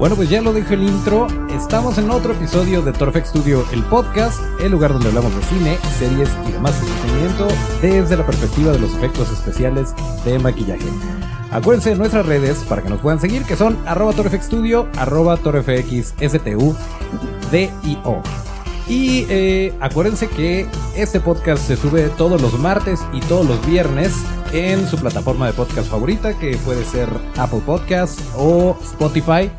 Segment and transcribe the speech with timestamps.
[0.00, 1.26] Bueno, pues ya lo dije el intro.
[1.50, 5.78] Estamos en otro episodio de Torfex Studio, el podcast, el lugar donde hablamos de cine,
[5.98, 7.46] series y demás entretenimiento
[7.82, 9.94] desde la perspectiva de los efectos especiales
[10.24, 10.86] de maquillaje.
[11.50, 16.74] Acuérdense de nuestras redes para que nos puedan seguir, que son arroba Studio, arroba torfxstu,
[17.50, 18.22] D-I-O.
[18.88, 24.14] Y eh, acuérdense que este podcast se sube todos los martes y todos los viernes
[24.54, 29.50] en su plataforma de podcast favorita, que puede ser Apple Podcasts o Spotify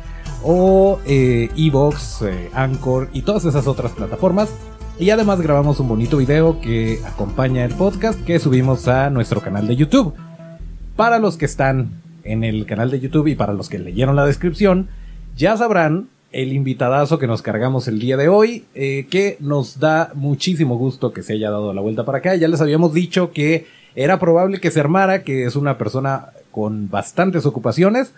[0.42, 4.50] o eh, Evox, eh, Anchor y todas esas otras plataformas.
[4.98, 9.66] Y además grabamos un bonito video que acompaña el podcast que subimos a nuestro canal
[9.66, 10.14] de YouTube.
[10.96, 14.26] Para los que están en el canal de YouTube y para los que leyeron la
[14.26, 14.88] descripción,
[15.36, 20.12] ya sabrán el invitadazo que nos cargamos el día de hoy, eh, que nos da
[20.14, 22.34] muchísimo gusto que se haya dado la vuelta para acá.
[22.36, 26.88] Ya les habíamos dicho que era probable que se armara, que es una persona con
[26.90, 28.12] bastantes ocupaciones,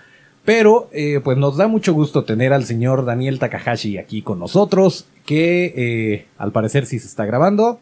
[0.45, 5.07] pero eh, pues nos da mucho gusto tener al señor Daniel Takahashi aquí con nosotros,
[5.25, 7.81] que eh, al parecer sí se está grabando.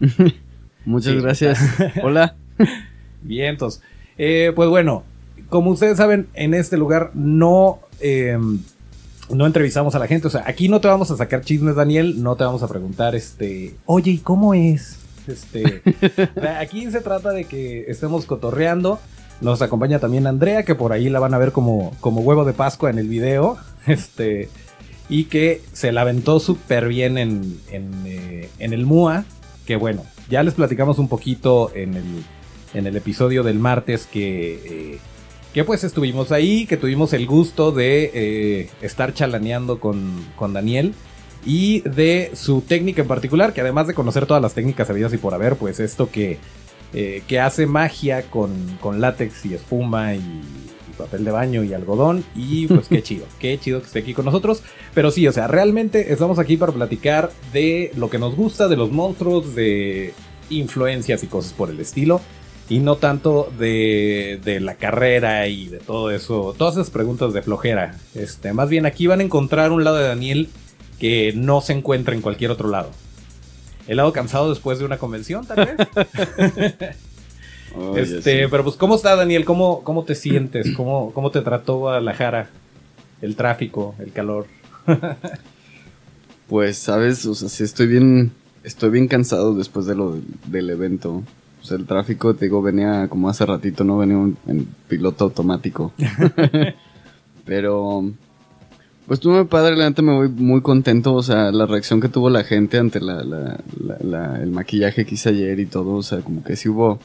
[0.84, 1.58] Muchas gracias.
[2.02, 2.36] Hola.
[3.22, 3.82] Bien, entonces,
[4.16, 5.02] eh, pues bueno,
[5.48, 7.80] como ustedes saben, en este lugar no,
[9.30, 10.28] no entrevistamos a la gente.
[10.28, 13.14] O sea, aquí no te vamos a sacar chismes, Daniel, no te vamos a preguntar,
[13.14, 14.98] este, oye, ¿y cómo es?
[15.26, 15.82] Este,
[16.60, 19.00] aquí se trata de que estemos cotorreando
[19.40, 22.52] nos acompaña también Andrea, que por ahí la van a ver como, como huevo de
[22.52, 23.56] Pascua en el video.
[23.86, 24.48] Este,
[25.10, 29.24] y que se la aventó súper bien en, en, eh, el MUA.
[29.66, 32.24] Que bueno, ya les platicamos un poquito en el,
[32.72, 34.54] en el episodio del martes que,
[34.94, 34.98] eh,
[35.52, 40.94] que pues estuvimos ahí, que tuvimos el gusto de eh, estar chalaneando con, con Daniel
[41.46, 45.18] y de su técnica en particular, que además de conocer todas las técnicas habidas y
[45.18, 46.38] por haber, pues esto que
[46.96, 50.20] eh, que hace magia con, látex y espuma y,
[50.96, 52.24] papel de baño y algodón.
[52.36, 54.62] Y pues qué chido, qué chido que esté aquí con nosotros.
[54.94, 58.76] Pero sí, o sea, realmente estamos aquí para platicar de lo que nos gusta, de
[58.76, 60.14] los monstruos, de
[60.50, 62.20] influencias y cosas por el estilo.
[62.68, 67.42] Y no tanto de, de la carrera y de todo eso, todas esas preguntas de
[67.42, 67.96] flojera.
[68.14, 70.48] Este, más bien aquí van a encontrar un lado de Daniel
[71.00, 72.90] que no se encuentra en cualquier otro lado
[73.86, 75.76] helado cansado después de una convención, tal vez.
[77.96, 79.44] este, pero pues, ¿cómo está Daniel?
[79.44, 80.74] ¿Cómo, cómo te sientes?
[80.76, 82.48] ¿Cómo, ¿Cómo te trató Guadalajara?
[83.20, 84.46] El tráfico, el calor.
[86.48, 91.22] pues, sabes, o sea, sí estoy bien, estoy bien cansado después de lo del evento.
[91.62, 93.98] O sea, el tráfico, te digo, venía como hace ratito, ¿no?
[93.98, 94.16] Venía
[94.46, 95.92] en piloto automático.
[97.44, 98.04] pero
[99.06, 102.42] pues muy padre, la me voy muy contento, o sea, la reacción que tuvo la
[102.44, 106.98] gente ante el maquillaje que hice ayer y todo, o sea, como que sí hubo,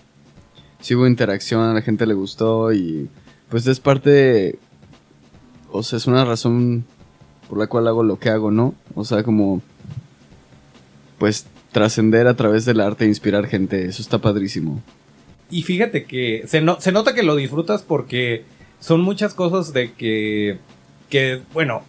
[0.80, 3.10] sí hubo interacción, a la gente le gustó y
[3.50, 4.60] pues es parte,
[5.72, 6.86] o sea, es una razón
[7.50, 8.76] por la cual hago lo que hago, ¿no?
[8.96, 9.62] O sea, como,
[11.18, 14.82] pues trascender a través del arte e inspirar gente, eso está padrísimo.
[15.52, 18.46] Y fíjate que se nota que lo disfrutas porque
[18.80, 20.60] son muchas cosas de que
[21.10, 21.84] que, bueno,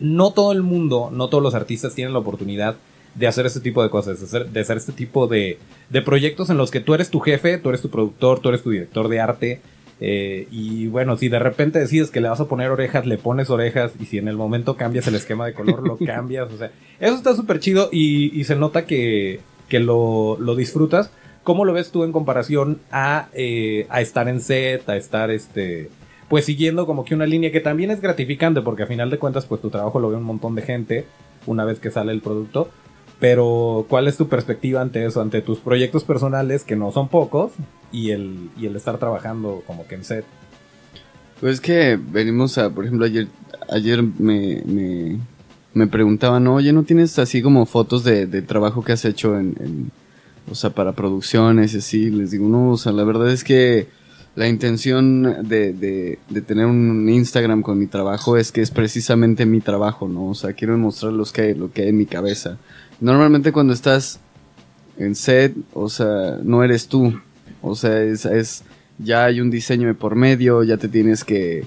[0.00, 2.76] no todo el mundo, no todos los artistas tienen la oportunidad
[3.14, 6.50] de hacer este tipo de cosas, de hacer, de hacer este tipo de, de, proyectos
[6.50, 9.08] en los que tú eres tu jefe, tú eres tu productor, tú eres tu director
[9.08, 9.60] de arte.
[9.98, 13.48] Eh, y bueno, si de repente decides que le vas a poner orejas, le pones
[13.48, 13.92] orejas.
[13.98, 16.52] Y si en el momento cambias el esquema de color, lo cambias.
[16.52, 21.10] O sea, eso está súper chido y, y, se nota que, que lo, lo, disfrutas.
[21.42, 25.88] ¿Cómo lo ves tú en comparación a, eh, a estar en set, a estar este
[26.28, 29.46] pues siguiendo como que una línea que también es gratificante porque a final de cuentas
[29.46, 31.06] pues tu trabajo lo ve un montón de gente
[31.46, 32.68] una vez que sale el producto.
[33.18, 37.52] Pero ¿cuál es tu perspectiva ante eso, ante tus proyectos personales que no son pocos
[37.90, 40.24] y el, y el estar trabajando como que en set?
[41.40, 43.28] Pues que venimos a, por ejemplo, ayer,
[43.70, 45.18] ayer me, me,
[45.72, 49.90] me preguntaban, oye, ¿no tienes así como fotos de, trabajo que has hecho en, en,
[50.50, 52.10] o sea, para producciones y así?
[52.10, 53.86] Les digo, no, o sea, la verdad es que
[54.36, 59.60] la intención de, de, tener un Instagram con mi trabajo es que es precisamente mi
[59.60, 60.26] trabajo, ¿no?
[60.26, 62.58] O sea, quiero mostrar los lo que hay en mi cabeza.
[63.00, 64.20] Normalmente cuando estás
[64.98, 67.18] en set, o sea, no eres tú.
[67.62, 68.62] O sea, es, es
[68.98, 71.66] ya hay un diseño de por medio, ya te tienes que,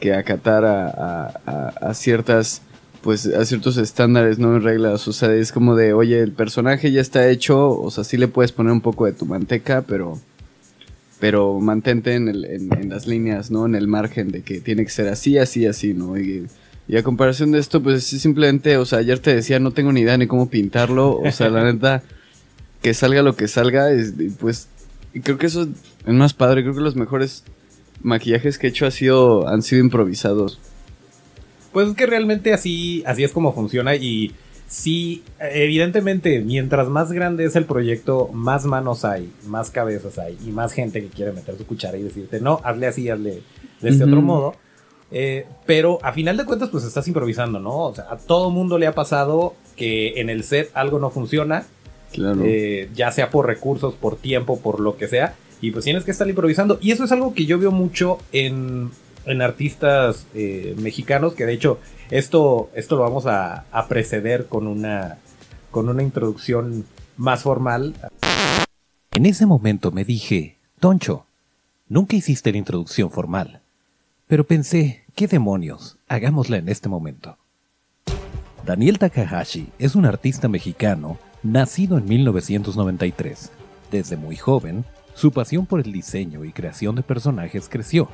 [0.00, 2.62] que acatar a, a, a, ciertas
[3.02, 7.00] pues a ciertos estándares, no reglas, o sea, es como de, oye, el personaje ya
[7.00, 10.18] está hecho, o sea, sí le puedes poner un poco de tu manteca, pero
[11.26, 13.66] pero mantente en, el, en, las líneas, ¿no?
[13.66, 16.16] En el margen de que tiene que ser así, así, así, ¿no?
[16.16, 16.46] Y,
[16.86, 20.02] y a comparación de esto, pues simplemente, o sea, ayer te decía, no tengo ni
[20.02, 22.04] idea ni cómo pintarlo, o sea, la neta,
[22.80, 24.68] que salga lo que salga, es, pues,
[25.14, 25.62] y creo que eso
[26.06, 27.42] es más padre, creo que los mejores
[28.04, 30.60] maquillajes que he hecho ha sido, han sido improvisados.
[31.72, 34.32] Pues es que realmente así, así es como funciona y
[34.66, 40.50] sí, evidentemente, mientras más grande es el proyecto, más manos hay, más cabezas hay y
[40.50, 43.42] más gente que quiere meter su cuchara y decirte, no, hazle así, hazle
[43.80, 44.54] de este otro modo.
[45.12, 47.78] Eh, pero a final de cuentas, pues estás improvisando, ¿no?
[47.78, 51.64] O sea, a todo mundo le ha pasado que en el set algo no funciona.
[52.12, 52.40] Claro.
[52.44, 55.34] Eh, ya sea por recursos, por tiempo, por lo que sea.
[55.60, 56.78] Y pues tienes que estar improvisando.
[56.80, 58.90] Y eso es algo que yo veo mucho en
[59.26, 61.78] en artistas eh, mexicanos, que de hecho
[62.10, 65.18] esto, esto lo vamos a, preceder con una,
[65.70, 66.84] con una introducción
[67.16, 67.94] más formal.
[69.12, 71.26] En ese momento me dije, Toncho,
[71.88, 73.60] nunca hiciste la introducción formal.
[74.26, 75.96] Pero pensé, ¿qué demonios?
[76.08, 77.38] Hagámosla en este momento.
[78.64, 83.52] Daniel Takahashi es un artista mexicano nacido en 1993.
[83.90, 88.08] Desde muy joven, su pasión por el diseño y creación de personajes creció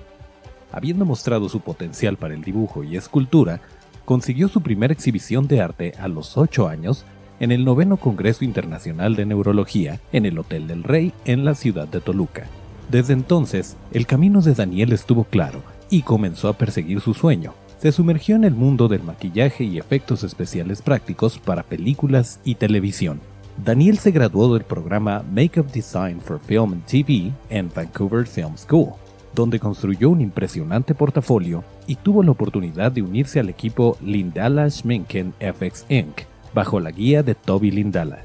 [0.72, 3.60] habiendo mostrado su potencial para el dibujo y escultura,
[4.04, 7.04] consiguió su primera exhibición de arte a los 8 años
[7.40, 11.88] en el noveno Congreso Internacional de Neurología en el Hotel del Rey en la ciudad
[11.88, 12.46] de Toluca.
[12.90, 17.54] Desde entonces, el camino de Daniel estuvo claro y comenzó a perseguir su sueño.
[17.78, 23.20] Se sumergió en el mundo del maquillaje y efectos especiales prácticos para películas y televisión.
[23.64, 28.92] Daniel se graduó del programa Makeup Design for Film and TV en Vancouver Film School
[29.34, 35.32] donde construyó un impresionante portafolio y tuvo la oportunidad de unirse al equipo Lindala Schminken
[35.40, 36.22] FX Inc.,
[36.54, 38.20] bajo la guía de Toby Lindala.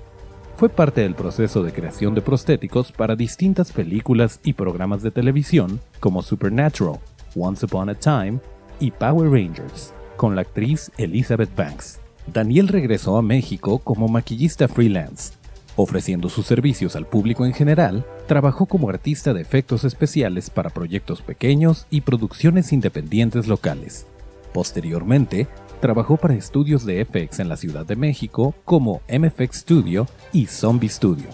[0.58, 5.80] Fue parte del proceso de creación de prostéticos para distintas películas y programas de televisión
[6.00, 7.00] como Supernatural,
[7.36, 8.40] Once Upon a Time
[8.80, 12.00] y Power Rangers, con la actriz Elizabeth Banks.
[12.34, 15.37] Daniel regresó a México como maquillista freelance
[15.80, 21.22] Ofreciendo sus servicios al público en general, trabajó como artista de efectos especiales para proyectos
[21.22, 24.08] pequeños y producciones independientes locales.
[24.56, 25.48] Posteriormente,
[25.80, 30.90] trabajó para estudios de FX en la Ciudad de México como MFX Studio y Zombie
[30.90, 31.28] Studio,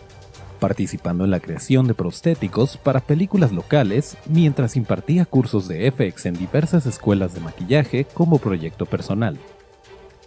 [0.60, 6.34] participando en la creación de prostéticos para películas locales mientras impartía cursos de FX en
[6.34, 9.40] diversas escuelas de maquillaje como proyecto personal.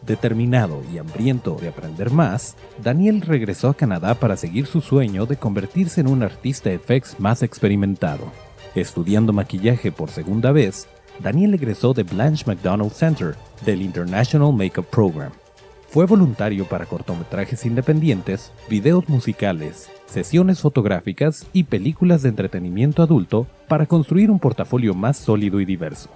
[0.07, 5.37] Determinado y hambriento de aprender más, Daniel regresó a Canadá para seguir su sueño de
[5.37, 8.31] convertirse en un artista FX más experimentado.
[8.77, 10.87] Estudiando maquillaje por segunda vez,
[11.19, 15.33] Daniel egresó de Blanche McDonald Center del International Makeup Program.
[15.89, 23.87] Fue voluntario para cortometrajes independientes, videos musicales, sesiones fotográficas y películas de entretenimiento adulto para
[23.87, 26.11] construir un portafolio más sólido y diverso.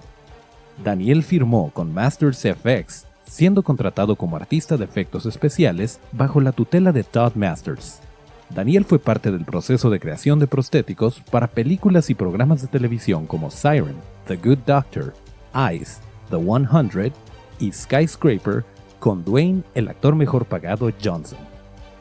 [0.81, 6.91] Daniel firmó con Masters FX siendo contratado como artista de efectos especiales bajo la tutela
[6.91, 8.01] de Todd Masters.
[8.49, 13.27] Daniel fue parte del proceso de creación de prostéticos para películas y programas de televisión
[13.27, 13.95] como Siren,
[14.27, 15.13] The Good Doctor,
[15.55, 17.13] Eyes, The 100
[17.59, 18.65] y Skyscraper
[18.99, 21.39] con Dwayne, el actor mejor pagado Johnson.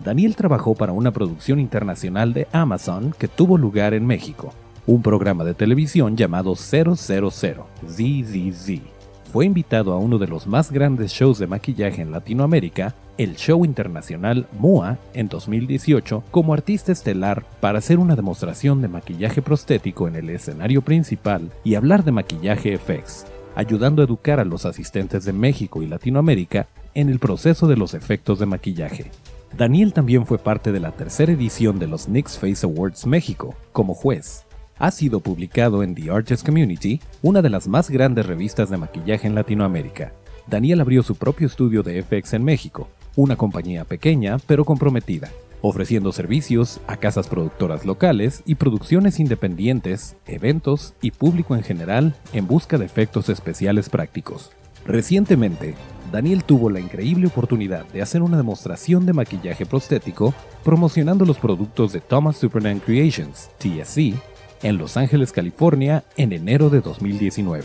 [0.04, 4.52] Daniel trabajó para una producción internacional de Amazon que tuvo lugar en México,
[4.84, 8.99] un programa de televisión llamado 000 ZZZ
[9.30, 13.64] fue invitado a uno de los más grandes shows de maquillaje en Latinoamérica, el show
[13.64, 20.16] internacional MOA, en 2018, como artista estelar para hacer una demostración de maquillaje prostético en
[20.16, 25.32] el escenario principal y hablar de maquillaje FX, ayudando a educar a los asistentes de
[25.32, 29.12] México y Latinoamérica en el proceso de los efectos de maquillaje.
[29.56, 33.94] Daniel también fue parte de la tercera edición de los Nix Face Awards México como
[33.94, 34.44] juez
[34.80, 39.26] ha sido publicado en The Artist Community, una de las más grandes revistas de maquillaje
[39.26, 40.14] en Latinoamérica.
[40.48, 46.12] Daniel abrió su propio estudio de FX en México, una compañía pequeña pero comprometida, ofreciendo
[46.12, 52.78] servicios a casas productoras locales y producciones independientes, eventos y público en general en busca
[52.78, 54.50] de efectos especiales prácticos.
[54.86, 55.74] Recientemente,
[56.10, 60.32] Daniel tuvo la increíble oportunidad de hacer una demostración de maquillaje prostético
[60.64, 64.14] promocionando los productos de Thomas Superman Creations, TSC,
[64.62, 67.64] en Los Ángeles, California, en enero de 2019.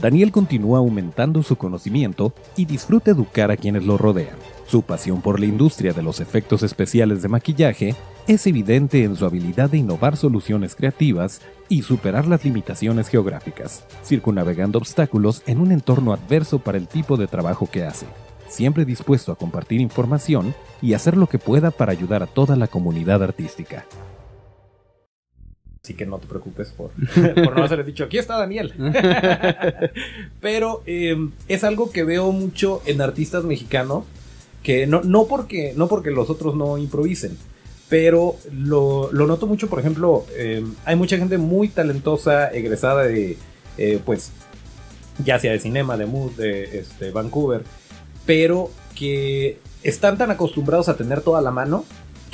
[0.00, 4.36] Daniel continúa aumentando su conocimiento y disfruta educar a quienes lo rodean.
[4.66, 7.94] Su pasión por la industria de los efectos especiales de maquillaje
[8.26, 14.78] es evidente en su habilidad de innovar soluciones creativas y superar las limitaciones geográficas, circunnavegando
[14.78, 18.06] obstáculos en un entorno adverso para el tipo de trabajo que hace.
[18.48, 22.68] siempre dispuesto a compartir información y hacer lo que pueda para ayudar a toda la
[22.68, 23.84] comunidad artística.
[25.86, 28.74] Así que no te preocupes por, por no haberle dicho, aquí está Daniel.
[30.40, 34.02] Pero eh, es algo que veo mucho en artistas mexicanos,
[34.64, 37.38] que no, no, porque, no porque los otros no improvisen,
[37.88, 43.36] pero lo, lo noto mucho, por ejemplo, eh, hay mucha gente muy talentosa, egresada de,
[43.78, 44.32] eh, pues,
[45.24, 47.62] ya sea de cinema, de mood, de este, Vancouver,
[48.26, 51.84] pero que están tan acostumbrados a tener toda la mano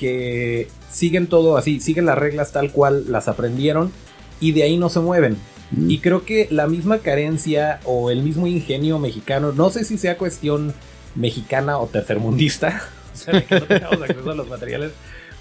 [0.02, 3.92] que siguen todo así, siguen las reglas tal cual las aprendieron
[4.40, 5.36] y de ahí no se mueven.
[5.70, 5.90] Mm.
[5.92, 10.18] Y creo que la misma carencia o el mismo ingenio mexicano, no sé si sea
[10.18, 10.74] cuestión
[11.14, 12.82] mexicana o tercermundista,
[13.14, 14.90] o sea, de que no tengamos acceso a los materiales,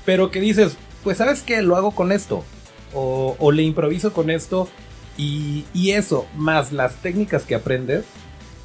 [0.05, 2.43] pero que dices, pues sabes que lo hago con esto,
[2.93, 4.69] o, o le improviso con esto,
[5.17, 8.05] y, y eso, más las técnicas que aprendes,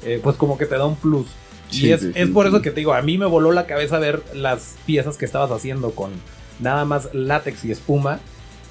[0.03, 1.25] eh, pues como que te da un plus.
[1.69, 3.65] Sí, y es, sí, es por eso que te digo, a mí me voló la
[3.65, 6.11] cabeza ver las piezas que estabas haciendo con
[6.59, 8.19] nada más látex y espuma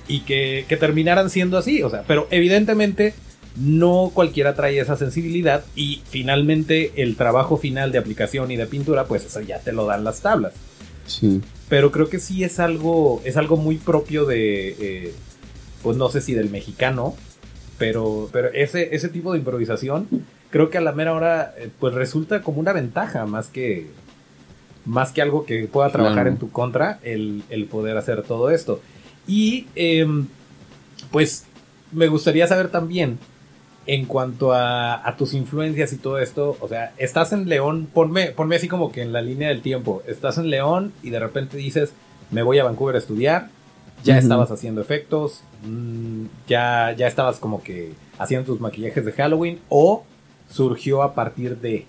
[0.08, 3.14] y que, que terminaran siendo así, o sea, pero evidentemente
[3.56, 9.06] no cualquiera trae esa sensibilidad y finalmente el trabajo final de aplicación y de pintura,
[9.06, 10.52] pues eso ya te lo dan las tablas.
[11.06, 11.40] Sí.
[11.68, 15.14] Pero creo que sí es algo, es algo muy propio de, eh,
[15.82, 17.16] pues no sé si del mexicano,
[17.78, 20.08] pero, pero ese, ese tipo de improvisación
[20.50, 23.88] creo que a la mera hora eh, pues resulta como una ventaja más que,
[24.84, 26.30] más que algo que pueda trabajar Claro.
[26.30, 28.80] en tu contra el, el poder hacer todo esto.
[29.26, 30.26] Y em,
[31.10, 31.44] pues
[31.92, 33.18] me gustaría saber también
[33.88, 38.26] en cuanto a, a tus influencias y todo esto, o sea, estás en León, ponme,
[38.32, 41.56] ponme así como que en la línea del tiempo, estás en León y de repente
[41.56, 41.92] dices,
[42.32, 43.48] me voy a Vancouver a estudiar,
[44.02, 49.60] ya estabas haciendo efectos, mm, ya, ya estabas como que haciendo tus maquillajes de Halloween
[49.68, 50.04] o
[50.50, 51.86] surgió a partir de...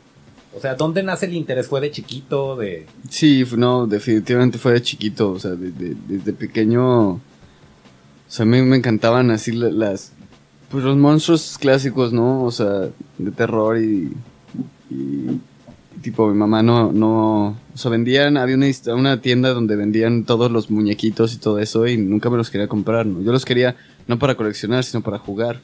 [0.55, 1.67] O sea, ¿dónde nace el interés?
[1.67, 2.55] ¿Fue de chiquito?
[2.55, 2.85] De...
[3.09, 7.21] Sí, no, definitivamente fue de chiquito, o sea, de- de- desde pequeño, o
[8.27, 10.13] sea, a mí me encantaban así la- las,
[10.71, 12.43] pues los monstruos clásicos, ¿no?
[12.43, 14.13] O sea, de terror y,
[14.89, 15.39] y
[16.01, 20.49] tipo mi mamá no, no, o sea, vendían, había una, una tienda donde vendían todos
[20.51, 23.21] los muñequitos y todo eso y nunca me los quería comprar, ¿no?
[23.21, 23.75] Yo los quería
[24.07, 25.59] no para coleccionar, sino para jugar.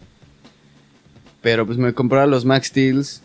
[1.44, 3.22] Pero pues me compraba los Max Steels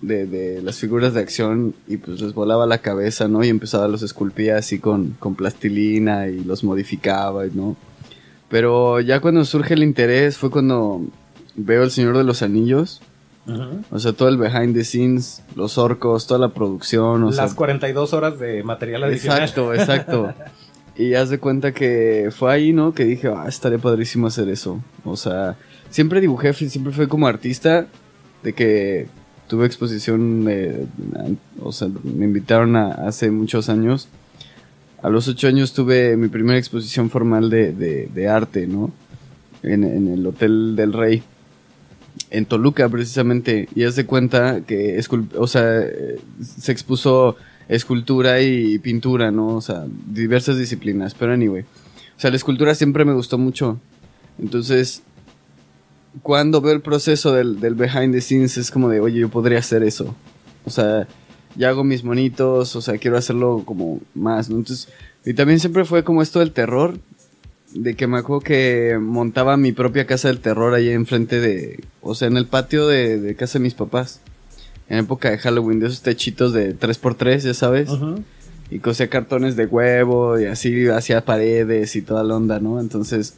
[0.00, 3.44] de, de las figuras de acción y pues les volaba la cabeza, ¿no?
[3.44, 7.76] Y empezaba, los esculpía así con, con plastilina y los modificaba, ¿no?
[8.48, 11.02] Pero ya cuando surge el interés fue cuando
[11.54, 13.02] veo El Señor de los Anillos,
[13.90, 17.56] o sea, todo el behind the scenes, los orcos, toda la producción, o Las sea...
[17.56, 19.40] 42 horas de material adicional.
[19.40, 20.34] Exacto, exacto.
[20.96, 22.94] Y haz de cuenta que fue ahí, ¿no?
[22.94, 24.80] Que dije, ah, estaría padrísimo hacer eso.
[25.04, 25.56] O sea,
[25.92, 27.86] siempre dibujé, siempre fui como artista,
[28.42, 29.06] de que
[29.46, 30.86] tuve exposición, eh,
[31.60, 34.08] o sea, me invitaron a, hace muchos años.
[35.00, 38.90] A los ocho años tuve mi primera exposición formal de, de- de arte, ¿no?
[39.62, 41.22] En, en el Hotel del Rey.
[42.30, 43.68] En Toluca, precisamente.
[43.74, 45.00] Y haz de cuenta que,
[45.36, 45.82] o sea,
[46.40, 47.36] se expuso
[47.68, 49.48] escultura y pintura, ¿no?
[49.56, 51.14] O sea, diversas disciplinas.
[51.14, 51.62] Pero anyway.
[51.62, 53.78] O sea, la escultura siempre me gustó mucho.
[54.38, 55.02] Entonces,
[56.20, 59.58] cuando veo el proceso del, del behind the scenes, es como de, oye, yo podría
[59.58, 60.14] hacer eso.
[60.64, 61.08] O sea,
[61.56, 64.56] ya hago mis monitos, o sea, quiero hacerlo como más, ¿no?
[64.56, 64.88] Entonces,
[65.24, 66.98] y también siempre fue como esto del terror,
[67.74, 72.14] de que me acuerdo que montaba mi propia casa del terror ahí enfrente de, o
[72.14, 74.20] sea, en el patio de, de casa de mis papás.
[74.88, 77.88] En época de Halloween, de esos techitos de 3x3, ya sabes.
[77.88, 78.22] Ujú.
[78.70, 82.78] Y cosía cartones de huevo y así hacía paredes y toda la onda, ¿no?
[82.78, 83.36] Entonces,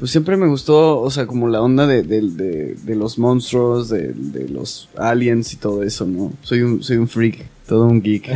[0.00, 3.88] pues siempre me gustó, o sea, como la onda de, de- de- de los monstruos,
[3.88, 6.32] de, de los aliens y todo eso, ¿no?
[6.42, 8.28] Soy un, soy un freak, todo un geek.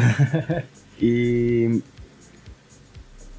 [1.01, 1.83] y...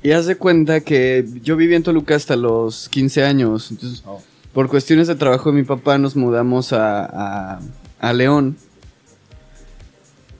[0.03, 4.21] Y haz de cuenta que yo viví en Toluca hasta los 15 años, entonces Oh.
[4.53, 7.05] por cuestiones de trabajo de mi papá nos mudamos a,
[7.55, 7.59] a,
[7.99, 8.55] a León.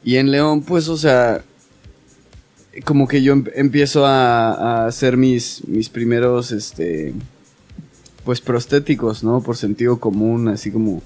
[0.03, 1.43] Y en León, pues, o sea,
[2.83, 7.13] como que yo em- empiezo a, a hacer mis, mis primeros, este,
[8.25, 9.41] pues, prostéticos, ¿no?
[9.41, 11.01] Por sentido común, así como,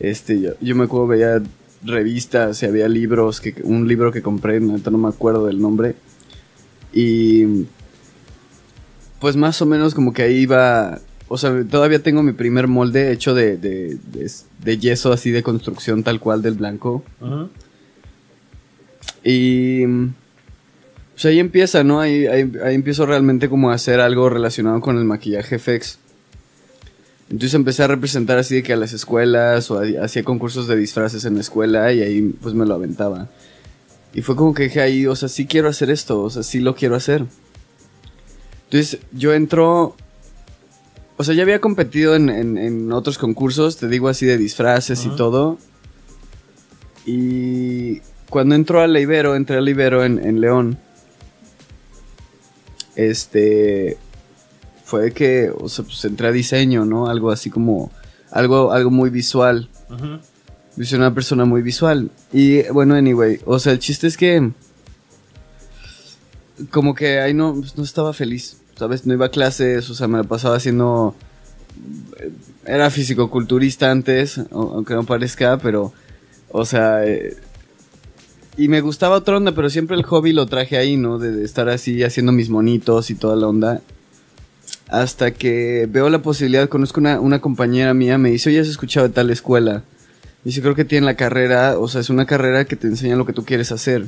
[0.00, 1.42] este, yo, yo me acuerdo, veía
[1.84, 5.94] revistas y había libros, que, un libro que compré, neta no me acuerdo del nombre.
[6.92, 7.66] Y,
[9.20, 13.12] pues, más o menos como que ahí iba, o sea, todavía tengo mi primer molde
[13.12, 14.30] hecho de, de, de,
[14.62, 17.04] de yeso así de construcción tal cual del blanco.
[17.20, 17.48] Ujú.
[19.24, 19.86] Y
[21.14, 22.00] pues ahí empieza, ¿no?
[22.00, 25.98] Ahí, ahí, ahí empiezo realmente como a hacer algo relacionado con el maquillaje FX.
[27.30, 31.24] Entonces empecé a representar así de que a las escuelas o hacía concursos de disfraces
[31.24, 33.28] en la escuela y ahí pues me lo aventaba.
[34.12, 36.60] Y fue como que dije ahí, o sea, sí quiero hacer esto, o sea, sí
[36.60, 37.24] lo quiero hacer.
[38.64, 39.96] Entonces yo entro,
[41.16, 45.04] o sea, ya había competido en, en- en otros concursos, te digo así de disfraces
[45.04, 45.58] y todo.
[47.06, 48.00] Y
[48.30, 50.78] cuando entró a la Ibero, entré a la Ibero en, en León.
[52.96, 53.96] Este,
[54.84, 57.08] fue que, o sea, pues entré a diseño, ¿no?
[57.08, 57.90] Algo así como,
[58.30, 59.68] algo, algo muy visual.
[60.76, 62.10] Yo soy una persona muy visual.
[62.32, 64.50] Y bueno, anyway, o sea, el chiste es que,
[66.70, 69.06] como que ahí no, pues, no estaba feliz, ¿sabes?
[69.06, 71.14] No iba a clases, o sea, me la pasaba haciendo,
[72.64, 75.92] era fisicoculturista antes, o- aunque no parezca, pero,
[76.50, 77.36] o sea, eh,
[78.56, 81.18] y me gustaba otra onda, pero siempre el hobby lo traje ahí, ¿no?
[81.18, 83.80] De, de estar así haciendo mis monitos y toda la onda.
[84.88, 89.08] Hasta que veo la posibilidad, conozco una, una compañera mía, me dice, oye, has escuchado
[89.08, 89.82] de tal escuela.
[90.44, 93.24] Dice, creo que tiene la carrera, o sea, es una carrera que te enseña lo
[93.24, 94.04] que tú quieres hacer.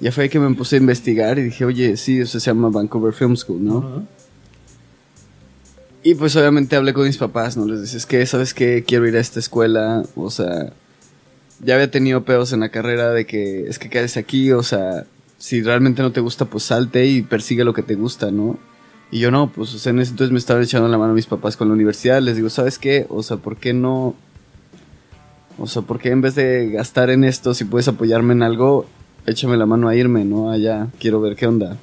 [0.00, 2.70] Ya fue ahí que me puse a investigar y dije, oye, sí, eso se llama
[2.70, 4.06] Vancouver Film School, ¿no?
[6.02, 7.66] Y pues obviamente hablé con mis papás, ¿no?
[7.66, 8.84] Les dije, es que, ¿sabes qué?
[8.86, 10.72] Quiero ir a esta escuela, o sea,
[11.60, 15.04] ya había tenido pedos en la carrera de que es que quedes aquí, o sea,
[15.38, 18.58] si realmente no te gusta, pues salte y persigue lo que te gusta, ¿no?
[19.10, 21.68] Y yo no, pues, en ese entonces me estaban echando la mano mis papás con
[21.68, 23.06] la universidad, les digo, ¿sabes qué?
[23.08, 24.14] O sea, ¿por qué no?
[25.58, 28.86] O sea, ¿por qué en vez de gastar en esto, si puedes apoyarme en algo,
[29.26, 30.50] échame la mano a irme, ¿no?
[30.50, 31.78] Allá, quiero ver qué onda.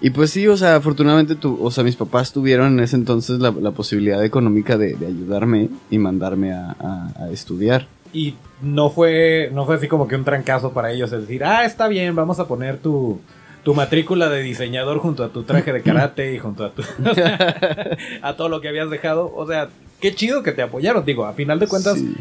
[0.00, 3.40] Y pues sí, o sea, afortunadamente, tu, o sea, mis papás tuvieron en ese entonces
[3.40, 7.86] la, posibilidad económica de, ayudarme y mandarme a, a- a estudiar.
[8.12, 11.64] Y no fue, no fue así como que un trancazo para ellos el decir, ah,
[11.64, 13.18] está bien, vamos a poner tu,
[13.64, 16.82] tu matrícula de diseñador junto a tu traje de karate y junto a tu
[18.22, 19.32] a todo lo que habías dejado.
[19.34, 19.68] O sea,
[20.00, 21.04] qué chido que te apoyaron.
[21.04, 22.14] Digo, a final de cuentas, Sí.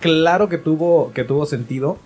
[0.00, 1.98] claro que tuvo, que tuvo sentido.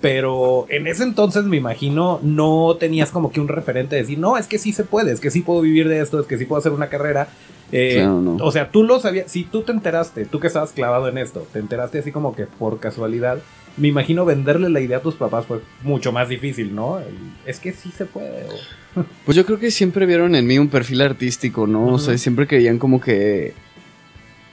[0.00, 4.38] Pero en ese entonces me imagino no tenías como que un referente de decir, no,
[4.38, 6.46] es que sí se puede, es que sí puedo vivir de esto, es que sí
[6.46, 7.28] puedo hacer una carrera.
[7.70, 8.36] Eh, Claro, no.
[8.42, 11.46] O sea, tú lo sabías, si tú te enteraste, tú que estabas clavado en esto,
[11.52, 13.40] te enteraste así como que por casualidad,
[13.76, 16.98] me imagino venderle la idea a tus papás fue mucho más difícil, ¿no?
[17.46, 18.44] Es que sí se puede.
[18.46, 21.86] o- Pues yo creo que siempre vieron en mí un perfil artístico, ¿no?
[21.86, 23.52] O sea, siempre creían como que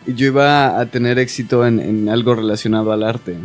[0.06, 3.36] yo iba a tener éxito en, en algo relacionado al arte.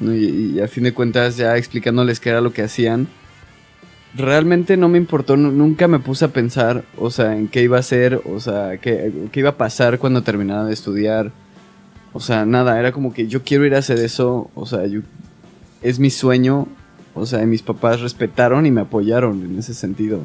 [0.00, 0.14] ¿no?
[0.14, 3.08] Y, y a fin de cuentas, ya explicándoles qué era lo que hacían,
[4.14, 7.78] realmente no me importó, nu- nunca me puse a pensar, o sea, en qué iba
[7.78, 11.32] a ser, o sea, qué, qué iba a pasar cuando terminara de estudiar.
[12.16, 15.00] O sea, nada, era como que yo quiero ir a hacer eso, o sea, yo,
[15.82, 16.66] es mi sueño,
[17.14, 20.20] o sea, mis papás respetaron y me apoyaron en ese sentido.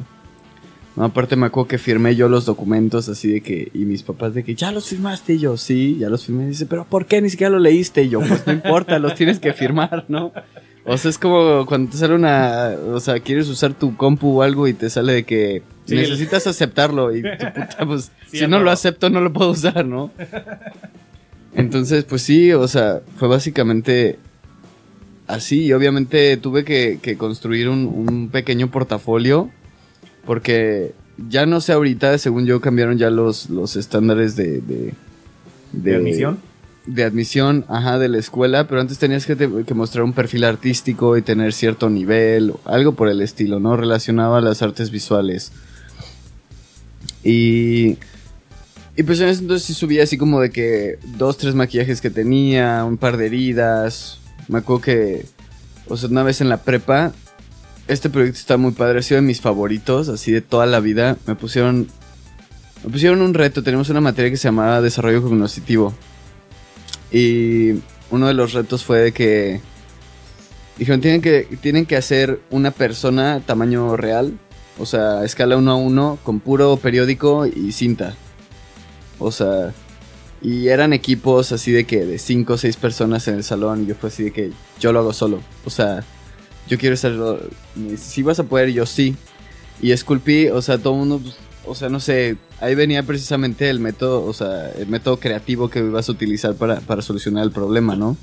[0.96, 4.32] No, aparte me acuerdo que firmé yo los documentos así de que, y mis papás
[4.32, 7.04] de que, ya los firmaste, y yo, sí, ya los firmé, y dice, pero ¿por
[7.04, 8.04] qué ni siquiera lo leíste?
[8.04, 10.32] Y yo, pues no importa, los tienes que firmar, ¿no?
[10.86, 14.42] O sea, es como cuando te sale una, o sea, quieres usar tu compu o
[14.42, 18.46] algo y te sale de que Sí, necesitas aceptarlo y tu puta, pues, Sí, si
[18.46, 18.60] no.
[18.60, 20.10] lo acepto no lo puedo usar, ¿no?
[21.54, 24.18] Entonces, pues sí, o sea, fue básicamente
[25.26, 25.64] así.
[25.64, 29.50] Y obviamente tuve que, que construir un, un pequeño portafolio.
[30.24, 30.92] Porque
[31.28, 34.94] ya no sé ahorita, según yo, cambiaron ya los, los estándares de, de,
[35.72, 36.38] ¿De admisión?
[36.86, 38.66] De admisión, ajá, de la escuela.
[38.68, 42.92] Pero antes tenías que, te- que mostrar un perfil artístico y tener cierto nivel, algo
[42.94, 43.76] por el estilo, ¿no?
[43.76, 45.52] Relacionado a las artes visuales.
[47.24, 47.98] Y.
[48.94, 52.10] Y pues en ese entonces sí subía así como de que dos, tres maquillajes que
[52.10, 54.18] tenía, un par de heridas.
[54.48, 55.26] Me acuerdo que,
[55.88, 57.12] o sea, una vez en la prepa,
[57.88, 61.16] este proyecto está muy padre, ha sido de mis favoritos, así de toda la vida.
[61.26, 61.88] Me pusieron,
[62.84, 65.94] me pusieron un reto, tenemos una materia que se llamaba desarrollo cognitivo.
[67.10, 69.60] Y uno de los retos fue de que
[70.78, 74.38] dijeron, tienen que, tienen que hacer una persona tamaño real,
[74.78, 78.16] o sea, escala 1 a 1, con puro periódico y cinta.
[79.18, 79.72] O sea,
[80.40, 83.86] y eran equipos así de que de 5 o 6 personas en el salón y
[83.86, 85.40] yo fue así de que yo lo hago solo.
[85.64, 86.04] O sea,
[86.68, 87.40] yo quiero hacerlo.
[87.96, 89.14] Si vas a poder, yo sí.
[89.80, 93.70] Y esculpí, o sea, todo el mundo, pues, o sea, no sé, ahí venía precisamente
[93.70, 97.52] el método, o sea, el método creativo que ibas a utilizar para, para solucionar el
[97.52, 98.16] problema, ¿no?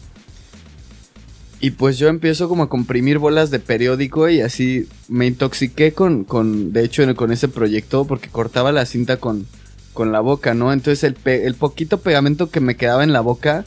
[1.62, 6.24] Y pues yo empiezo como a comprimir bolas de periódico y así me intoxiqué con,
[6.24, 9.46] con de hecho, con ese proyecto porque cortaba la cinta con,
[9.94, 10.72] con la boca, ¿no?
[10.74, 13.66] Entonces el, pe- el poquito pegamento que me quedaba en la boca,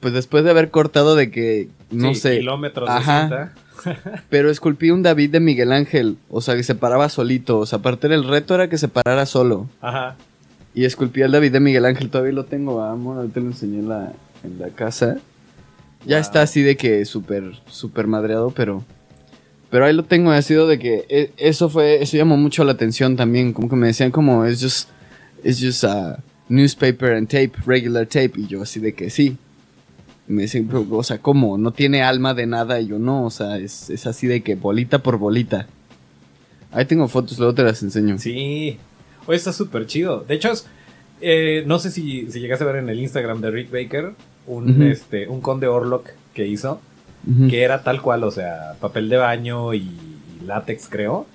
[0.00, 3.28] pues después de haber cortado de que, no Sí, sé, Kilómetros Ajá.
[3.28, 3.90] de
[4.28, 7.78] pero esculpí un David de Miguel Ángel, o sea, que se paraba solito, o sea,
[7.78, 9.68] aparte del reto era que se parara solo.
[9.80, 10.16] Ajá.
[10.74, 13.88] Y esculpí al David de Miguel Ángel, todavía lo tengo, amor, ahorita lo enseñé en
[13.88, 14.12] la,
[14.44, 15.16] en la casa.
[16.06, 16.20] Ya Wow.
[16.22, 18.84] está así de que súper, súper madreado, pero...
[19.70, 22.72] Pero ahí lo tengo, ha sido de que eh, eso fue, eso llamó mucho la
[22.72, 24.88] atención también, como que me decían como, es just,
[25.44, 29.36] it's just a newspaper and tape, regular tape, y yo así de que sí.
[30.28, 31.58] Y me dicen, "Pero, o sea, ¿cómo?
[31.58, 34.54] No tiene alma de nada, y yo no, o sea, es, es así de que
[34.54, 35.66] bolita por bolita.
[36.72, 38.18] Ahí tengo fotos, luego te las enseño.
[38.18, 38.78] Sí.
[39.26, 40.24] Oye, está súper chido.
[40.26, 40.52] De hecho,
[41.20, 44.12] eh, no sé si, si llegaste a ver en el Instagram de Rick Baker
[44.46, 46.80] un, este, un conde Orlock que hizo,
[47.48, 51.26] que era tal cual, o sea, papel de baño y, y látex, creo.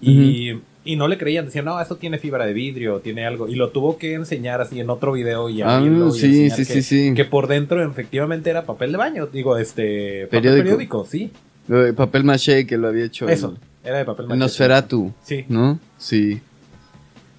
[0.00, 0.54] Y,
[0.92, 3.48] y no le creían, decían, no, esto tiene fibra de vidrio, tiene algo.
[3.48, 6.56] Y lo tuvo que enseñar así en otro video y Ah, abrirlo y sí, enseñar
[6.56, 7.14] sí, que, sí, sí.
[7.14, 10.62] que por dentro efectivamente era papel de baño, digo, este, papel Periódico.
[10.64, 11.30] periódico, sí.
[11.68, 14.38] De papel maché que lo había hecho Eso, el, era de papel el maché.
[14.40, 15.44] Nosferatu, Sí.
[15.48, 15.78] ¿no?
[15.98, 16.40] Sí.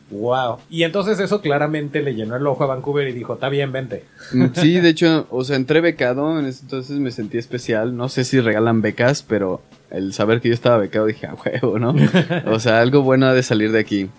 [0.09, 0.57] Wow.
[0.69, 4.03] Y entonces eso claramente le llenó el ojo a Vancouver y dijo, está bien, vente.
[4.33, 7.95] Mm, Sí, de hecho, o sea, entré becado, en ese entonces me sentí especial.
[7.95, 11.77] No sé si regalan becas, pero el saber que yo estaba becado dije, a huevo,
[11.79, 11.93] ¿no?
[12.47, 14.09] O sea, algo bueno ha de salir de aquí.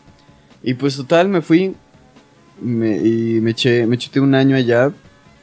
[0.62, 1.74] Y pues total, me fui
[2.60, 4.92] me- y me eché, me chuté un año allá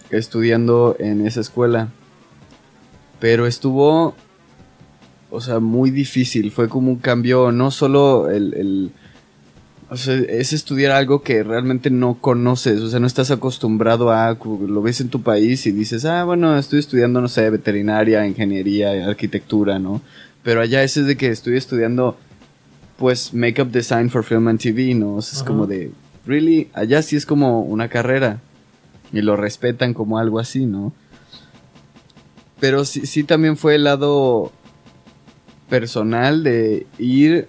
[0.10, 1.90] estudiando en esa escuela.
[3.20, 4.16] Pero estuvo,
[5.30, 6.52] o sea, muy difícil.
[6.52, 8.92] Fue como un cambio, no solo el, el-
[9.90, 14.38] o sea, es estudiar algo que realmente no conoces, o sea, no estás acostumbrado a,
[14.68, 19.08] lo ves en tu país y dices, ah, bueno, estoy estudiando, no sé, veterinaria, ingeniería,
[19.08, 20.02] arquitectura, ¿no?
[20.44, 22.18] Pero allá ese es de que estoy estudiando,
[22.98, 25.16] pues, makeup design for film and TV, ¿no?
[25.16, 25.48] O sea, es Ajá.
[25.48, 25.92] como de,
[26.26, 28.42] really, allá sí es como una carrera
[29.12, 30.94] y lo respetan como algo así, ¿no?
[32.60, 34.52] Pero sí, sí también fue el lado
[35.68, 37.48] personal de ir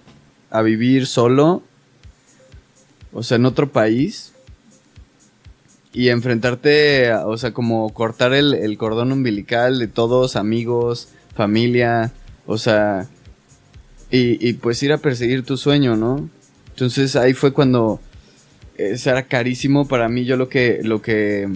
[0.49, 1.61] a vivir solo,
[3.13, 4.33] o sea, en otro país,
[5.93, 12.13] y enfrentarte, o sea, como cortar el, el cordón umbilical de todos, amigos, familia,
[12.45, 13.07] o sea,
[14.09, 16.29] y, y pues ir a perseguir tu sueño, ¿no?
[16.69, 17.99] Entonces ahí fue cuando
[18.77, 21.49] eso era carísimo para mí, yo lo que, lo que,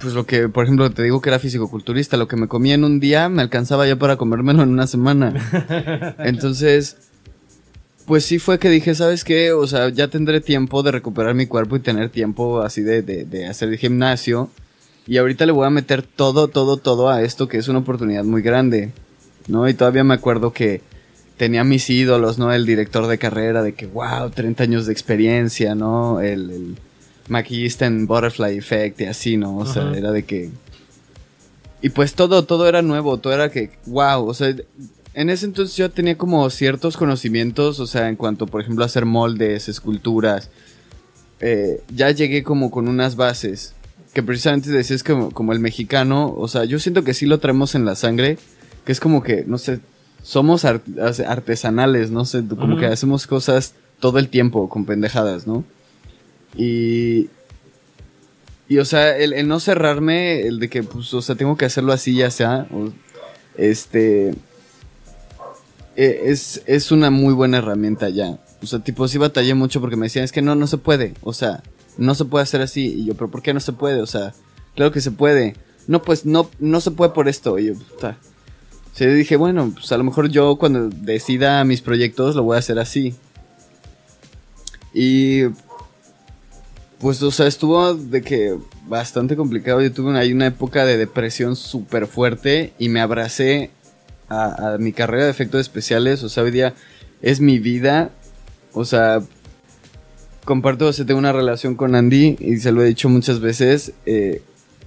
[0.00, 2.84] pues lo que, por ejemplo, te digo que era fisicoculturista, lo que me comía en
[2.84, 5.34] un día me alcanzaba ya para comérmelo en una semana.
[6.18, 6.98] Entonces,
[8.06, 9.52] pues sí fue que dije, ¿sabes qué?
[9.52, 13.24] O sea, ya tendré tiempo de recuperar mi cuerpo y tener tiempo así de, de,
[13.24, 14.50] de hacer el gimnasio.
[15.06, 18.24] Y ahorita le voy a meter todo, todo, todo a esto que es una oportunidad
[18.24, 18.92] muy grande,
[19.48, 19.68] ¿no?
[19.68, 20.80] Y todavía me acuerdo que
[21.36, 22.52] tenía mis ídolos, ¿no?
[22.52, 26.20] El director de carrera, de que, wow, 30 años de experiencia, ¿no?
[26.20, 26.76] El, el
[27.28, 29.56] maquillista en Butterfly Effect y así, ¿no?
[29.58, 30.50] O sea, era de que...
[31.82, 34.54] Y pues todo, todo era nuevo, todo era que, wow, o sea,
[35.14, 38.86] en ese entonces yo tenía como ciertos conocimientos, o sea, en cuanto, por ejemplo, a
[38.86, 40.50] hacer moldes, esculturas.
[41.40, 43.74] Eh, ya llegué como con unas bases,
[44.12, 47.74] que precisamente decías como, como el mexicano, o sea, yo siento que sí lo traemos
[47.74, 48.38] en la sangre,
[48.84, 49.80] que es como que, no sé,
[50.22, 55.46] somos art- arte- artesanales, no sé, como que hacemos cosas todo el tiempo con pendejadas,
[55.46, 55.64] ¿no?
[56.56, 57.28] Y...
[58.66, 61.66] Y, o sea, el, el no cerrarme, el de que, pues, o sea, tengo que
[61.66, 62.92] hacerlo así, ya sea, o-
[63.58, 64.34] este...
[65.96, 68.38] eh, Es, es una muy buena herramienta ya.
[68.62, 71.14] O sea, tipo, sí batallé mucho porque me decían, es que no, no se puede.
[71.22, 71.62] O sea,
[71.98, 72.94] no se puede hacer así.
[72.98, 74.00] Y yo, pero ¿por qué no se puede?
[74.00, 74.34] O sea,
[74.74, 75.54] claro que se puede.
[75.86, 77.58] No, pues no, no se puede por esto.
[77.58, 78.16] Y yo, puta.
[78.92, 82.56] O sea, dije, bueno, pues a lo mejor yo cuando decida mis proyectos lo voy
[82.56, 83.14] a hacer así.
[84.92, 85.46] Y
[87.00, 89.82] pues, o sea, estuvo de que bastante complicado.
[89.82, 93.70] Yo tuve una, una época de depresión súper fuerte y me abracé
[94.34, 96.22] a, mi carrera de efectos especiales.
[96.22, 96.74] O sea, hoy día
[97.22, 98.10] es mi vida.
[98.72, 99.22] O sea,
[100.44, 103.92] comparto, o sea, tengo una relación con Andy y se lo he dicho muchas veces.
[104.06, 104.42] eh,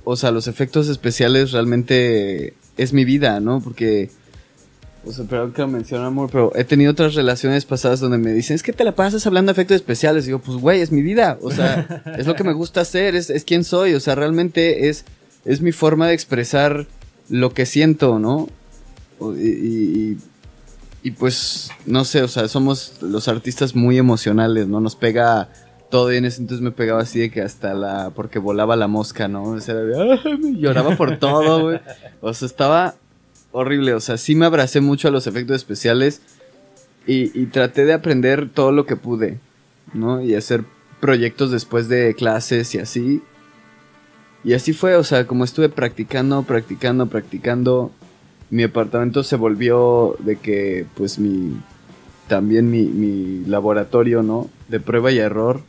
[0.09, 3.59] o sea, los efectos especiales realmente es mi vida, ¿no?
[3.59, 4.09] Porque,
[5.05, 8.31] o sea, perdón que lo menciono, amor, pero he tenido otras relaciones pasadas donde me
[8.31, 10.23] dicen, es que te la pasas hablando de efectos especiales.
[10.23, 11.37] Y digo, pues, güey, es mi vida.
[11.41, 13.95] O sea, es lo que me gusta hacer, es, es quien soy.
[13.95, 15.03] O sea, realmente es,
[15.43, 16.87] es mi forma de expresar
[17.27, 18.47] lo que siento, ¿no?
[19.19, 20.17] Y,
[21.03, 24.81] y- pues, no sé, o sea, somos los artistas muy emocionales, ¿no?
[24.81, 25.47] Nos pega
[25.89, 28.09] todo y en ese entonces me pegaba así de que hasta la...
[28.13, 29.43] porque volaba la mosca, ¿no?
[29.43, 29.75] O sea,
[30.57, 31.79] lloraba por todo, güey.
[32.19, 32.95] O sea, estaba
[33.53, 36.21] horrible, o sea, sí me abracé mucho a los efectos especiales
[37.07, 39.39] y, y traté de aprender todo lo que pude,
[39.93, 40.21] ¿no?
[40.21, 40.65] Y hacer
[40.99, 43.21] proyectos después de clases y así.
[44.43, 47.91] Y así fue, o sea, como estuve practicando, practicando, practicando,
[48.49, 51.57] mi apartamento se volvió de que, pues, mi,
[52.27, 54.49] también mi, mi laboratorio, ¿no?
[54.67, 55.61] De prueba y error.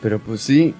[0.00, 0.74] Pero pues sí,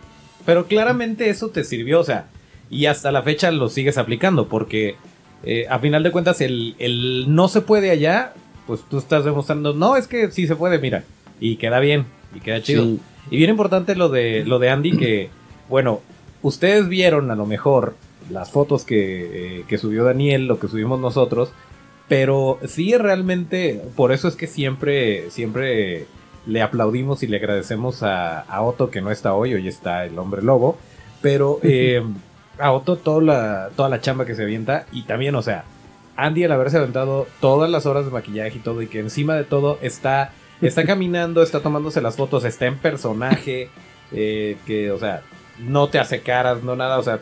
[0.44, 2.26] Pero claramente eso te sirvió, o sea,
[2.68, 4.96] y hasta la fecha lo sigues aplicando, porque
[5.44, 8.34] eh, a final de cuentas el, el no se puede allá,
[8.66, 11.04] pues tú estás demostrando, no, es que sí se puede, mira,
[11.38, 12.84] y queda bien, y queda chido.
[12.84, 13.00] Sí.
[13.30, 15.30] Y bien importante lo de, lo de Andy, que,
[15.68, 16.00] bueno,
[16.42, 17.94] ustedes vieron a lo mejor
[18.32, 21.52] las fotos que, eh, que subió Daniel, lo que subimos nosotros,
[22.08, 26.06] pero sí realmente, por eso es que siempre, siempre
[26.46, 30.18] le aplaudimos y le agradecemos a, a Otto que no está hoy, hoy está el
[30.18, 30.76] hombre lobo,
[31.20, 32.02] pero eh,
[32.58, 35.64] a Otto toda la, toda la chamba que se avienta y también, o sea,
[36.16, 39.44] Andy al haberse aventado todas las horas de maquillaje y todo y que encima de
[39.44, 43.70] todo está, está caminando, está tomándose las fotos, está en personaje,
[44.10, 45.22] eh, que, o sea,
[45.58, 47.20] no te hace caras, no nada, o sea,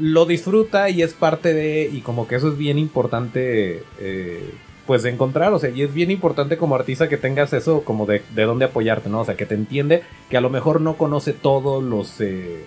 [0.00, 4.50] lo disfruta y es parte de, y como que eso es bien importante, eh,
[4.86, 8.06] pues de encontrar, o sea, y es bien importante como artista que tengas eso como
[8.06, 9.20] de, de dónde apoyarte, ¿no?
[9.20, 12.64] O sea, que te entiende, que a lo mejor no conoce todos los, eh,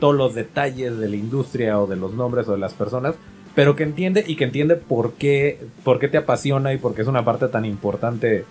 [0.00, 3.14] todos los detalles de la industria o de los nombres o de las personas,
[3.54, 7.02] pero que entiende y que entiende por qué, por qué te apasiona y por qué
[7.02, 8.44] es una parte tan importante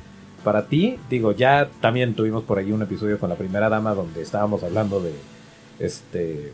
[0.44, 0.98] para ti.
[1.10, 5.02] Digo, ya también tuvimos por ahí un episodio con la primera dama donde estábamos hablando
[5.02, 5.12] de,
[5.80, 6.54] este,